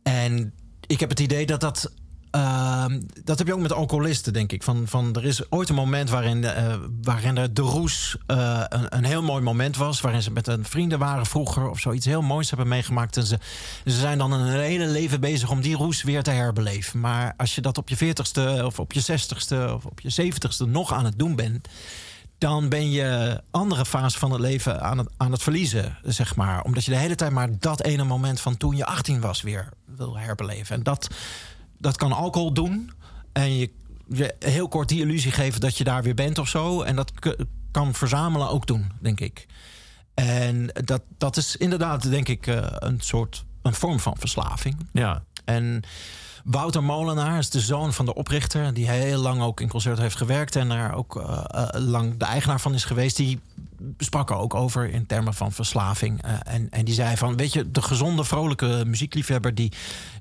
[0.03, 0.53] en
[0.93, 1.93] ik heb het idee dat dat.
[2.30, 4.62] ehm, dat heb je ook met alcoholisten, denk ik.
[4.62, 8.97] Van, van, er is ooit een moment waarin, eh, waarin er de roes eh, een,
[8.97, 10.01] een heel mooi moment was.
[10.01, 13.16] Waarin ze met een vrienden waren vroeger of zoiets heel moois hebben meegemaakt.
[13.16, 13.38] En ze,
[13.84, 17.01] ze zijn dan een hele leven bezig om die roes weer te herbeleven.
[17.01, 20.66] Maar als je dat op je veertigste of op je zestigste of op je zeventigste
[20.66, 21.68] nog aan het doen bent
[22.43, 26.62] dan ben je andere fase van het leven aan het, aan het verliezen, zeg maar.
[26.62, 29.69] Omdat je de hele tijd maar dat ene moment van toen je 18 was weer
[29.85, 30.77] wil herbeleven.
[30.77, 31.09] En dat,
[31.78, 32.90] dat kan alcohol doen.
[33.32, 33.70] En je,
[34.09, 36.82] je heel kort die illusie geven dat je daar weer bent of zo.
[36.82, 37.12] En dat
[37.70, 39.47] kan verzamelen ook doen, denk ik.
[40.14, 44.89] En dat, dat is inderdaad, denk ik, eh, een soort een vorm van verslaving.
[44.93, 45.23] Ja.
[45.44, 45.82] En
[46.44, 50.16] Wouter Molenaar is de zoon van de oprichter, die heel lang ook in concert heeft
[50.16, 53.16] gewerkt en daar ook eh, eh, lang de eigenaar van is geweest.
[53.16, 53.40] Die
[53.98, 56.23] sprak er ook over in termen van verslaving.
[56.23, 59.73] Eh, en, en die zei van, weet je, de gezonde, vrolijke muziekliefhebber, die,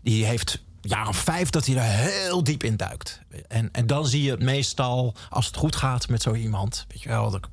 [0.01, 3.21] die heeft jaar of vijf dat hij er heel diep in duikt.
[3.47, 7.01] En, en dan zie je het meestal, als het goed gaat met zo iemand, weet
[7.01, 7.47] je wel, dat,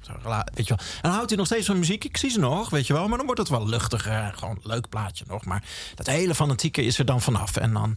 [0.55, 0.79] weet je wel.
[0.79, 3.09] En dan houdt hij nog steeds van muziek, ik zie ze nog, weet je wel,
[3.09, 5.45] maar dan wordt het wel luchtiger, gewoon een leuk plaatje nog.
[5.45, 5.63] Maar
[5.95, 7.57] dat hele fanatieke is er dan vanaf.
[7.57, 7.97] En dan,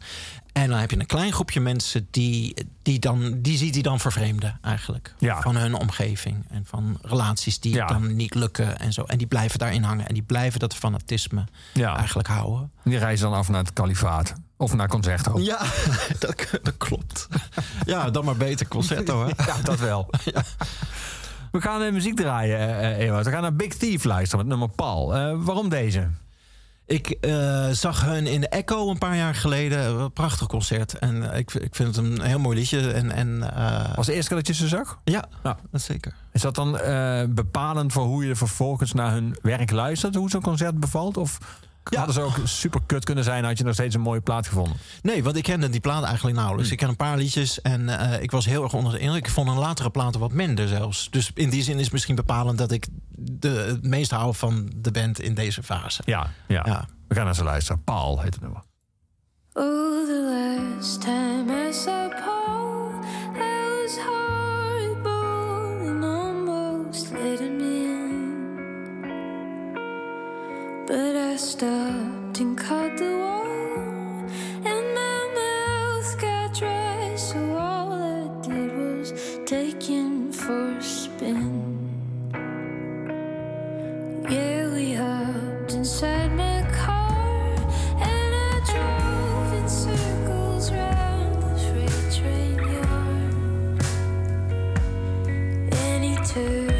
[0.53, 3.99] en dan heb je een klein groepje mensen die, die, dan, die ziet hij dan
[3.99, 5.14] vervreemden eigenlijk.
[5.18, 5.41] Ja.
[5.41, 7.86] Van hun omgeving en van relaties die Ja.
[7.88, 9.03] dan niet lukken en zo.
[9.03, 11.98] En die blijven daarin hangen en die blijven dat fanatisme Ja.
[11.98, 12.72] eigenlijk houden.
[12.84, 14.34] Die reizen dan af naar het kalifaat.
[14.62, 15.40] Of naar Concerto.
[15.40, 15.60] Ja,
[16.20, 17.28] dat, dat klopt.
[17.86, 19.32] Ja, dan maar beter concerto, hè?
[19.46, 20.10] Ja, dat wel.
[21.52, 23.26] We gaan eh, muziek draaien, eh, eh, Ewout.
[23.26, 25.08] We gaan naar Big Thief luisteren met nummer Paul.
[25.44, 26.08] Waarom deze?
[26.86, 27.18] Ik
[27.72, 30.00] zag hun in de Echo een paar jaar geleden.
[30.00, 30.94] Een prachtig concert.
[30.94, 32.92] En ik, ik vind het een heel mooi liedje.
[32.92, 33.40] En, en,
[33.96, 35.00] Was de eerste keer dat je ze zag?
[35.04, 35.28] ja,
[35.72, 36.14] dat zeker.
[36.32, 36.72] Is dat dan
[37.30, 40.16] bepalend voor hoe je vervolgens naar hun werk luistert?
[40.16, 41.18] Hoe zo'n concert bevalt?
[41.18, 41.38] Of
[41.84, 41.98] Ja.
[41.98, 43.44] hadden ze ook super kut kunnen zijn...
[43.44, 44.78] had je nog steeds een mooie plaat gevonden?
[45.02, 46.72] Nee, want ik kende die plaat eigenlijk nauwelijks.
[46.72, 49.26] Ik ken een paar liedjes en eh, ik was heel erg onder de indruk.
[49.26, 51.10] Ik vond een latere platen wat minder zelfs.
[51.10, 54.72] Dus in die zin is het misschien bepalend dat ik de, het meest hou van
[54.76, 56.02] de band in deze fase.
[56.06, 56.64] Ja, ja.
[56.66, 56.86] Ja.
[57.08, 57.84] We gaan naar ze luisteren.
[57.84, 58.62] Paul heet het nummer.
[59.53, 62.91] Oh, the last time I saw Paul,
[63.36, 67.81] I was horrible and almost let him
[70.91, 73.47] But I stopped and caught the wall,
[74.72, 79.13] and my mouth got dry, so all I did was
[79.45, 81.88] take him for a spin.
[84.30, 87.55] Yeah, we hopped inside my car
[87.95, 93.34] and I drove in circles round the freight train yard.
[95.72, 96.70] And he turned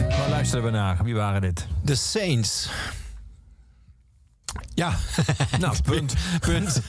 [0.00, 1.04] Ewout, waar luisteren we naar?
[1.04, 1.66] Wie waren dit?
[1.84, 2.70] The Saints.
[4.74, 4.94] Ja,
[5.60, 6.14] Nou, punt.
[6.40, 6.80] punt.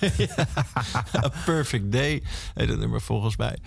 [1.25, 2.23] A Perfect Day
[2.53, 3.57] heet het nummer volgens mij.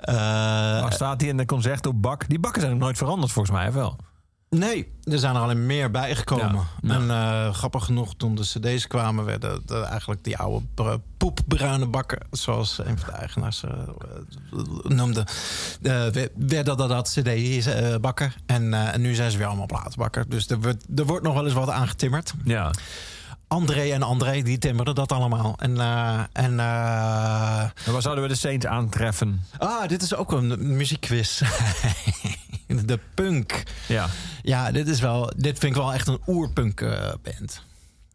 [0.00, 2.28] Eh, Waar staat die in de concerto bak?
[2.28, 3.96] Die bakken zijn nog nooit veranderd volgens mij, of wel?
[4.50, 6.54] Nee, er zijn er alleen meer bijgekomen.
[6.54, 6.94] Ja, ja.
[6.94, 9.24] En eh, grappig genoeg, toen de cd's kwamen...
[9.24, 12.18] werden de- eigenlijk die oude br- poepbruine bakken...
[12.30, 13.70] zoals een van de eigenaars eh,
[14.82, 15.26] noemde...
[15.80, 18.32] we- werden dat, dat cd-bakken.
[18.46, 20.24] En, en nu zijn ze weer allemaal platenbakken.
[20.28, 22.32] Dus er wordt, er wordt nog wel eens wat aangetimmerd.
[22.44, 22.70] Ja.
[23.48, 25.54] André en André, die timmerden dat allemaal.
[25.58, 26.60] En, eh, en
[27.84, 29.44] En waar zouden we de Saints aantreffen?
[29.58, 31.42] ah, dit is ook een muziekquiz.
[32.84, 33.62] de punk.
[33.88, 34.08] Ja.
[34.42, 35.32] Ja, dit is wel.
[35.36, 37.62] Dit vind ik wel echt een oerpunk eh, band.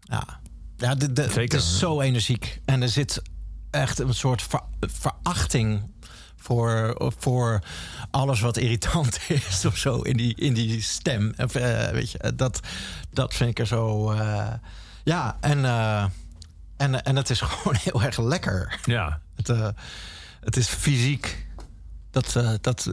[0.01, 0.23] Ja,
[0.77, 1.41] ja dit- Zeker.
[1.41, 2.61] het is zo energiek.
[2.65, 3.21] En er zit
[3.69, 5.81] echt een soort ver- verachting
[6.35, 7.59] Voor, voor
[8.11, 11.33] alles wat irritant is of zo in die, in die stem.
[11.37, 11.53] Of,
[11.91, 12.59] weet je, dat,
[13.13, 14.13] dat vind ik er zo.
[15.03, 16.03] Ja, en, eh,
[16.77, 18.79] en, en het is gewoon heel erg lekker.
[18.85, 19.21] Ja.
[19.35, 19.67] Het, eh,
[20.39, 21.47] het is fysiek.
[22.11, 22.91] Dat, eh, dat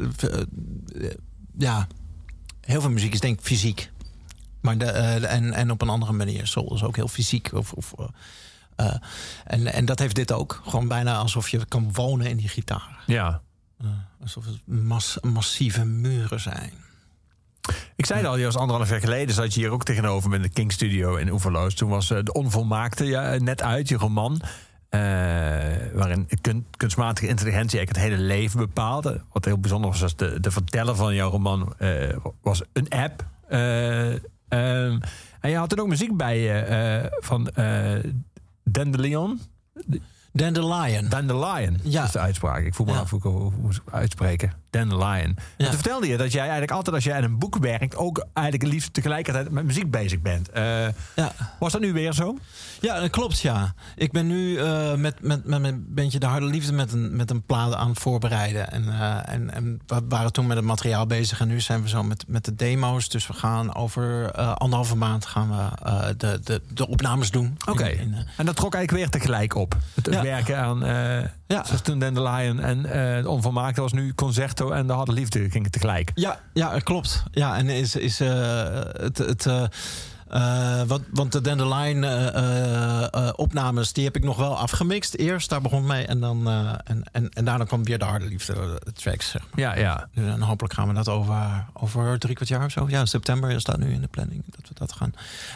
[1.59, 1.87] ja,
[2.61, 3.91] heel veel muziek is denk ik fysiek.
[4.61, 6.47] Maar de, en, en op een andere manier.
[6.47, 7.53] Soul is ook heel fysiek.
[7.53, 7.95] Of, of,
[9.45, 10.61] en, en dat heeft dit ook.
[10.65, 13.03] Gewoon bijna alsof je kan wonen in die gitaar.
[13.07, 13.43] Ja.
[14.21, 16.73] Alsof het mas- massieve muren zijn.
[17.97, 20.49] Ik zei al, je was anderhalf jaar geleden zat je hier ook tegenover met de
[20.49, 21.75] King Studio in Oeverloos.
[21.75, 24.41] Toen was eh, De Onvolmaakte ja, net uit, je roman.
[24.89, 25.01] eh,
[25.93, 29.21] waarin kun- kunstmatige intelligentie eigenlijk het hele leven bepaalde.
[29.33, 33.25] Wat heel bijzonder was, was de, de verteller van jouw roman eh, was een app.
[33.49, 34.13] Eh,
[34.49, 34.99] ehm,
[35.41, 37.51] en je had er ook muziek bij je van
[38.65, 39.41] Dandelion.
[40.33, 41.09] Dandelion.
[41.09, 42.05] Dandelion Ja.
[42.05, 42.65] is de uitspraak.
[42.65, 42.99] Ik voel me Ja.
[42.99, 44.53] af hoe ik hoe hoe ik het uitspreken.
[44.71, 45.37] Dandelion.
[45.57, 45.65] Ja.
[45.67, 47.97] toen vertelde je dat jij eigenlijk altijd als jij aan een boek werkt...
[47.97, 50.51] ook eigenlijk het liefst tegelijkertijd met muziek bezig bent.
[50.51, 50.87] Eh,
[51.17, 51.33] Ja.
[51.59, 52.39] was dat nu weer zo?
[52.81, 53.75] Ja, dat klopt, ja.
[53.97, 57.31] Ik ben nu eh, met, met, met mijn bandje De Harde Liefde met een, met
[57.31, 58.71] een plaat aan het voorbereiden.
[58.71, 61.41] En, eh, en, en we waren toen met het materiaal bezig.
[61.41, 63.09] En nu zijn we zo met, met de demo's.
[63.09, 67.57] Dus we gaan over anderhalve maand gaan we de, de, de opnames doen.
[67.67, 67.85] Oké.
[68.37, 69.77] En dat trok eigenlijk weer tegelijk op.
[69.95, 70.23] Het, Ja.
[70.23, 70.79] werken aan...
[71.47, 71.65] Ja.
[71.65, 72.85] Zoals toen Dandelion en
[73.17, 74.13] het Onvolmaakte was nu
[74.61, 76.11] En De Harde Liefde ging het tegelijk.
[76.15, 77.23] Ja, ja, klopt.
[77.31, 78.29] Ja, en is, is eh,
[78.93, 79.19] het.
[79.19, 79.65] het eh,
[80.29, 85.15] eh, wat, want de Dandelion eh, eh, eh, opnames, die heb ik nog wel afgemixt
[85.15, 85.49] eerst.
[85.49, 86.07] Daar begon mee.
[86.07, 86.49] En, dan,
[86.85, 89.31] en, en, en daarna kwam weer de harde liefde tracks.
[89.31, 89.61] Zeg maar.
[89.61, 90.09] Ja, ja.
[90.15, 92.87] Dus, en hopelijk gaan we dat over, over drie kwart jaar of zo.
[92.89, 95.13] Ja, september staat nu in de planning dat we dat gaan.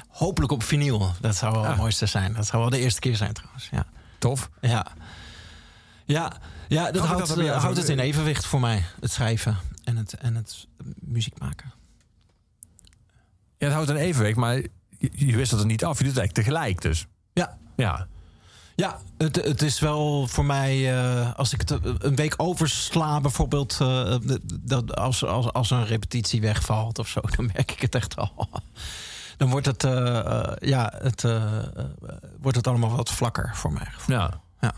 [0.09, 1.13] Hopelijk op vinyl.
[1.21, 1.69] Dat zou wel Ah.
[1.69, 2.33] het mooiste zijn.
[2.33, 3.69] Dat zou wel de eerste keer zijn trouwens.
[3.71, 3.85] Ja.
[4.19, 4.51] Tof.
[4.61, 4.87] Ja,
[6.05, 6.33] ja,
[6.69, 8.85] ja dat ik houdt, dat dat eh, houdt het in evenwicht voor mij.
[9.01, 10.67] Het schrijven en het, en het
[11.01, 11.73] muziek maken.
[13.59, 15.99] Ja, het houdt een evenwicht, maar je, je wist het niet af.
[15.99, 17.07] Je doet het eigenlijk tegelijk dus.
[17.33, 18.07] Ja, Ja.
[18.75, 20.95] ja het, het is wel voor mij...
[21.03, 23.79] eh, als ik het een week oversla bijvoorbeeld...
[23.81, 24.17] eh,
[24.61, 27.21] dat als, als, als een repetitie wegvalt of zo...
[27.37, 28.49] dan merk ik het echt al.
[29.37, 29.83] Dan wordt het,
[30.61, 31.23] ja, het,
[32.41, 33.89] wordt het allemaal wat vlakker voor mij.
[34.07, 34.41] Ja.
[34.61, 34.75] Ja.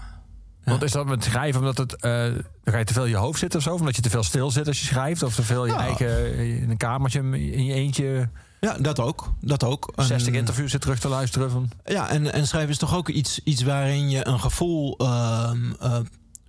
[0.65, 3.17] Want is dat met schrijven omdat het, eh, dan ga je te veel in je
[3.17, 3.75] hoofd zitten of zo?
[3.75, 5.23] Omdat je te veel stil zit als je schrijft?
[5.23, 8.29] Of te veel in je eigen in een kamertje in je eentje
[8.61, 9.33] Ja, dat ook.
[9.41, 9.93] Dat ook.
[9.97, 11.51] 60 En- interviews zit terug te luisteren?
[11.51, 15.73] Van, Ja, en, en schrijven is toch ook iets, iets waarin je een gevoel ehm,
[15.81, 15.97] eh,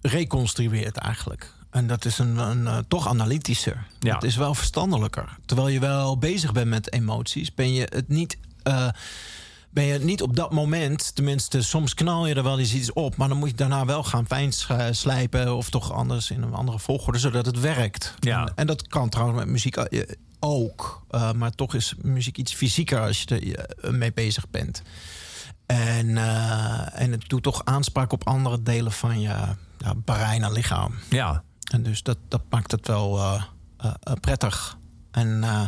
[0.01, 1.53] reconstrueert eigenlijk.
[1.69, 3.87] En dat is een, een eh, toch analytischer.
[3.99, 4.13] Ja.
[4.13, 5.37] Het is wel verstandelijker.
[5.45, 8.37] Terwijl je wel bezig bent met emoties, ben je het niet.
[9.75, 12.93] Eh, ben je niet op dat moment, tenminste, soms knal je er wel eens iets
[12.93, 14.53] op, maar dan moet je daarna wel gaan fijn
[14.91, 18.13] slijpen of toch anders in een andere volgorde, zodat het werkt.
[18.19, 18.45] Ja.
[18.45, 20.01] En, en dat kan trouwens met muziek eh,
[20.39, 24.81] ook, eh, maar toch is muziek iets fysieker als je er eh, mee bezig bent.
[25.65, 29.27] En, eh, en het doet toch aanspraak op andere delen van je
[29.77, 30.93] ja, brein en lichaam.
[31.09, 31.43] ja.
[31.71, 33.43] En dus dat, dat maakt het wel eh,
[33.77, 34.77] eh, eh, prettig.
[35.11, 35.61] En, eh,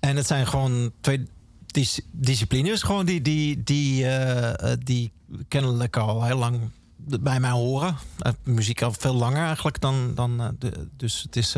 [0.00, 1.28] en het zijn gewoon twee
[1.72, 5.12] dis- disciplines gewoon die, die, die, eh, eh, die
[5.48, 6.60] kennelijk al heel lang
[6.96, 7.96] bij mij horen.
[8.18, 10.14] Eh, muziek al veel langer eigenlijk dan.
[10.14, 11.52] dan de, dus het is.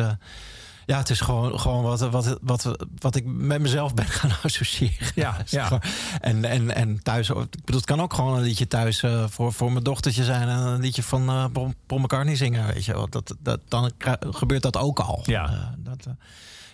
[0.86, 5.12] ja, het is gewoon, gewoon wat, wat, wat, wat ik met mezelf ben gaan associëren.
[5.15, 5.81] Ja,
[6.20, 7.35] En, en, en thuis, ik
[7.65, 10.49] bedoel, het kan ook gewoon een liedje thuis voor, voor mijn dochtertje zijn.
[10.49, 11.45] En een liedje van eh
[11.86, 13.09] Paul McCartney zingen, weet je wel.
[13.09, 13.91] Dat, dat, dan
[14.31, 15.23] gebeurt dat ook al.
[15.24, 15.74] Ja.
[15.78, 16.07] Dat,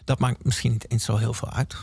[0.04, 1.76] dat maakt misschien niet eens zo heel veel uit.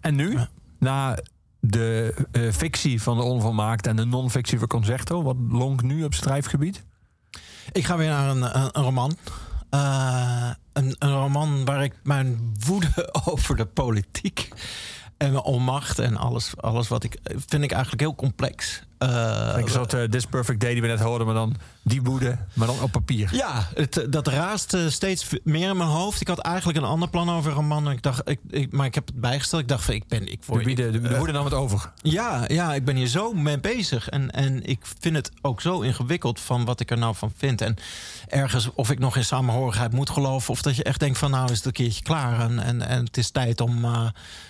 [0.00, 0.48] En nu, Ja.
[0.78, 1.18] Na
[1.60, 6.14] de eh, fictie van de onvolmaakte en de non-fictie van Concerto, wat lonkt nu op
[6.14, 6.84] strijfgebied?
[7.72, 9.16] Ik ga weer naar een, een, roman.
[9.70, 14.48] Eh, een, een roman waar ik mijn woede over de politiek
[15.16, 18.82] en mijn onmacht en alles, alles wat ik vind ik eigenlijk heel complex.
[19.08, 22.38] Eh, Een soort eh, This Perfect Day die we net hoorden, maar dan die woede,
[22.52, 23.28] maar dan op papier.
[23.32, 26.20] Ja, het, dat raast eh, steeds meer in mijn hoofd.
[26.20, 27.90] Ik had eigenlijk een ander plan over een man.
[27.90, 29.62] Ik dacht, ik, ik, maar ik heb het bijgesteld.
[29.62, 31.92] Ik dacht, van, ik ben, ik De, word, de, de, de woede nam het over.
[32.02, 34.08] ja, ja, ik ben hier zo mee bezig.
[34.08, 37.60] En, en ik vind het ook zo ingewikkeld van wat ik er nou van vind.
[37.60, 37.76] En
[38.28, 40.50] ergens of ik nog in samenhorigheid moet geloven.
[40.50, 42.40] Of dat je echt denkt van nou is het een keertje klaar.
[42.40, 44.06] En, en, en het is tijd om eh,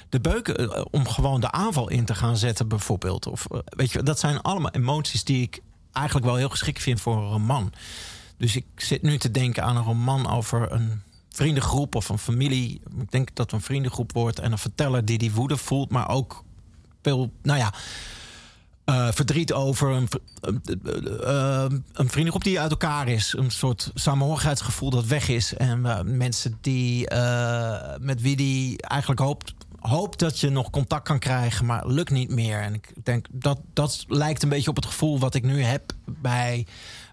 [0.08, 3.26] de beuken, eh, om gewoon de aanval in te gaan zetten bijvoorbeeld.
[3.26, 5.60] Of, eh, weet je, dat zijn allemaal emoties die ik
[5.92, 7.72] eigenlijk wel heel geschikt vind voor een roman.
[8.36, 12.80] Dus ik zit nu te denken aan een roman over een vriendengroep of een familie.
[12.98, 16.08] Ik denk dat het een vriendengroep wordt en een verteller die die woede voelt, maar
[16.08, 16.44] ook
[17.02, 17.72] veel, nou ja,
[18.84, 20.48] eh, verdriet over een, v-
[21.92, 23.34] een, vriendengroep die uit elkaar is.
[23.36, 25.54] Een soort samenhorigheidsgevoel dat weg is.
[25.54, 25.80] En
[26.16, 27.10] mensen die,
[28.00, 29.54] met wie die eigenlijk hoopt,
[29.88, 32.60] hoopt dat je nog contact kan krijgen, maar lukt niet meer.
[32.60, 35.92] En ik denk dat dat lijkt een beetje op het gevoel wat ik nu heb
[36.04, 36.66] bij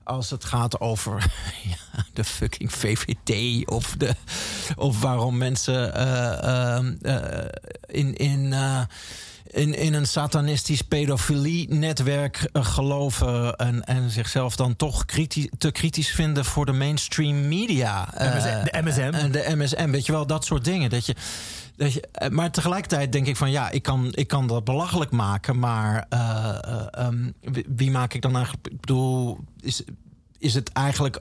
[0.04, 1.32] als het gaat over
[1.94, 4.16] ja, de fucking VVD of, de,
[4.76, 7.50] of waarom mensen eh, eh, eh,
[7.86, 8.82] in, in, eh,
[9.48, 16.46] in, in een satanistisch pedofilie-netwerk geloven en, en zichzelf dan toch kritisch, te kritisch vinden
[16.46, 18.08] voor de mainstream media.
[18.14, 19.14] MSM, de MSM.
[19.14, 20.90] en de MSM, weet je wel, dat soort dingen.
[20.90, 21.16] Dat je,
[21.82, 26.06] eh, maar tegelijkertijd denk ik van ja, ik kan, ik kan dat belachelijk maken, maar
[26.10, 27.32] eh, eh, ehm,
[27.76, 28.68] wie, maak ik dan eigenlijk?
[28.68, 29.84] Ik bedoel, is,
[30.38, 31.20] is het eigenlijk.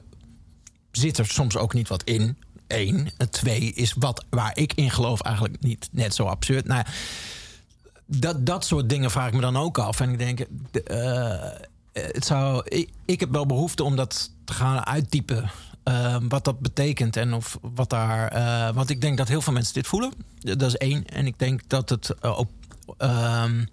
[0.91, 2.37] Zit er soms ook niet wat in?
[2.67, 3.09] Eén.
[3.17, 6.65] En twee is wat waar ik in geloof eigenlijk niet net zo absurd.
[6.65, 6.85] Nou
[8.05, 9.99] dat, dat soort dingen vraag ik me dan ook af.
[9.99, 10.83] En ik denk, de,
[11.93, 15.49] het zou, ik, ik heb wel behoefte om dat te gaan uitdiepen.
[15.83, 18.27] Eh, wat dat betekent en of wat daar.
[18.27, 20.13] eh, want ik denk dat heel veel mensen dit voelen.
[20.39, 21.05] Dat is één.
[21.05, 22.49] En ik denk dat het eh, op.
[22.97, 23.65] ehm,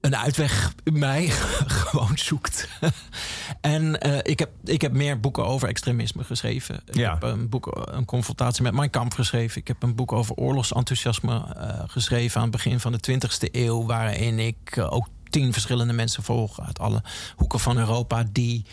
[0.00, 1.26] een uitweg in mij
[1.86, 2.68] gewoon zoekt.
[3.60, 6.80] en eh, ik, heb, ik heb meer boeken over extremisme geschreven.
[6.86, 7.12] Ik Ja.
[7.12, 9.60] heb een boek, een confrontatie met mijn kamp geschreven.
[9.60, 13.86] Ik heb een boek over oorlogsenthousiasme geschreven aan het begin van de 20e eeuw.
[13.86, 17.02] Waarin ik ook tien verschillende mensen volg uit alle
[17.36, 18.24] hoeken van Europa.
[18.32, 18.64] die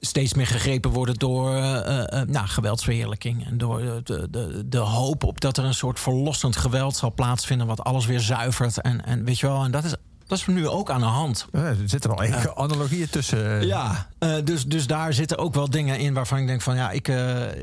[0.00, 3.46] steeds meer gegrepen worden door eh, eh, nou, geweldsverheerlijking.
[3.46, 7.66] En door de, de, de, hoop op dat er een soort verlossend geweld zal plaatsvinden.
[7.66, 8.80] wat alles weer zuivert.
[8.80, 9.94] En, en weet je wel, en dat is,
[10.26, 11.46] dat is nu ook aan de hand.
[11.52, 13.66] Eh, er zitten wel enige analogieën tussen.
[13.66, 16.90] Ja, eh, dus, dus daar zitten ook wel dingen in waarvan ik denk van ja,
[16.90, 17.62] ik, eh,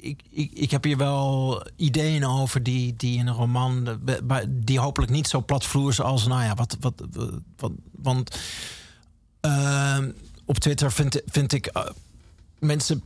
[0.00, 4.78] ik, ik, ik heb hier wel ideeën over die, die in een roman, eh, die
[4.78, 7.02] hopelijk niet zo platvloers als, nou ja, wat, wat,
[7.56, 8.38] wat want
[9.40, 10.10] ehm,
[10.44, 11.82] op Twitter vind, vind ik eh,
[12.58, 13.02] mensen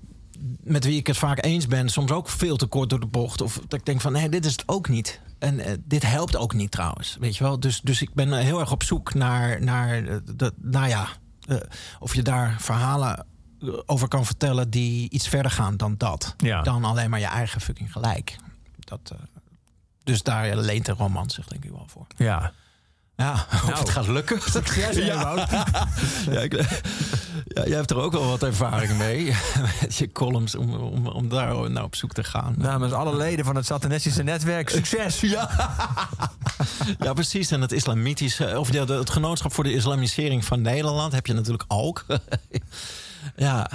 [0.60, 3.40] met wie ik het vaak eens ben, soms ook veel te kort door de bocht.
[3.40, 5.20] Of dat ik denk van nee, dit is het ook niet.
[5.38, 7.16] En eh, dit helpt ook niet trouwens.
[7.20, 7.60] Weet je wel?
[7.60, 10.02] Dus, dus ik ben eh, heel erg op zoek naar, naar
[10.36, 11.08] de, nou ja,
[11.98, 13.26] of je daar verhalen
[13.86, 16.34] over kan vertellen die iets verder gaan dan dat.
[16.36, 16.62] Ja.
[16.62, 18.36] Dan alleen maar je eigen fucking gelijk.
[18.78, 19.14] Dat,
[20.04, 22.06] dus daar leent een roman zich denk ik wel voor.
[22.16, 22.52] ja.
[23.18, 24.40] Ja, of het gaat lukken.
[24.52, 25.50] Ja, zei je, Wout.
[26.34, 26.52] Ja, ik,
[27.46, 29.34] ja, jij hebt er ook wel wat ervaring mee.
[29.80, 32.54] Met je columns om, om, om daar naar op zoek te gaan.
[32.58, 35.20] Namens alle leden van het satanistische netwerk, succes!
[35.20, 35.50] Ja.
[36.98, 37.50] ja, precies.
[37.50, 41.32] En het islamitische, of ja, de- het genootschap voor de islamisering van Nederland heb je
[41.34, 42.04] natuurlijk ook.
[43.36, 43.70] ja.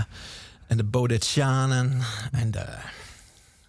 [0.67, 2.01] En de Bodetsjanen
[2.31, 2.65] en de.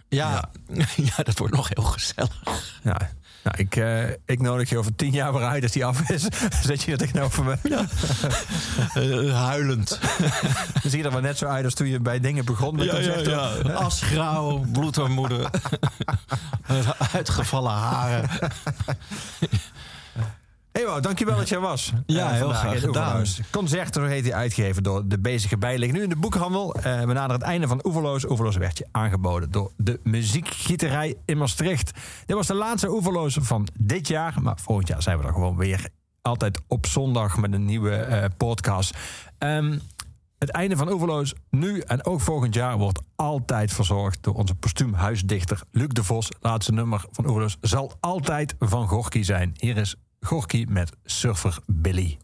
[0.09, 0.51] Ja,
[0.97, 1.23] ja.
[1.23, 2.43] dat wordt nog heel gezellig.
[2.83, 3.11] Ja.
[3.45, 6.23] Nou, ik, eh, ik nodig je over tien jaar weer uit als die af is.
[6.67, 7.57] Zet je er tegenover me.
[7.63, 7.85] Ja.
[8.95, 9.99] Eh, huilend.
[10.83, 12.93] Dan zie je er wel net zo uit als toen je bij dingen begon met
[12.95, 13.33] ons echt-
[13.75, 15.47] Asgrauw, bloedarmoede.
[17.13, 18.29] Uitgevallen haren.
[20.83, 21.93] Wout, dankjewel dat jij was.
[22.07, 23.05] Ja, Eh, heel graag gedaan.
[23.07, 23.41] Oeverloos.
[23.51, 25.79] Concert, zo heet hij, uitgegeven door de bezige bij.
[25.79, 26.75] Ligt nu in de boekhandel.
[26.75, 28.25] Eh, we naderen het einde van Oeverloos.
[28.31, 31.91] Oeverloos werd je aangeboden door de muziekgieterij in Maastricht.
[32.27, 34.43] Dit was de laatste Oeverloos van dit jaar.
[34.43, 35.89] Maar volgend jaar zijn we er gewoon weer.
[36.23, 38.97] Altijd op zondag met een nieuwe eh, podcast.
[39.39, 39.79] Ehm,
[40.39, 44.95] het einde van Oeverloos nu en ook volgend jaar wordt altijd verzorgd door onze postuum
[44.95, 46.29] huisdichter Luc de Vos.
[46.41, 49.55] Laatste nummer van Oeverloos zal altijd van Gorky zijn.
[49.57, 52.24] Hier is Gorky met Surfer Billy.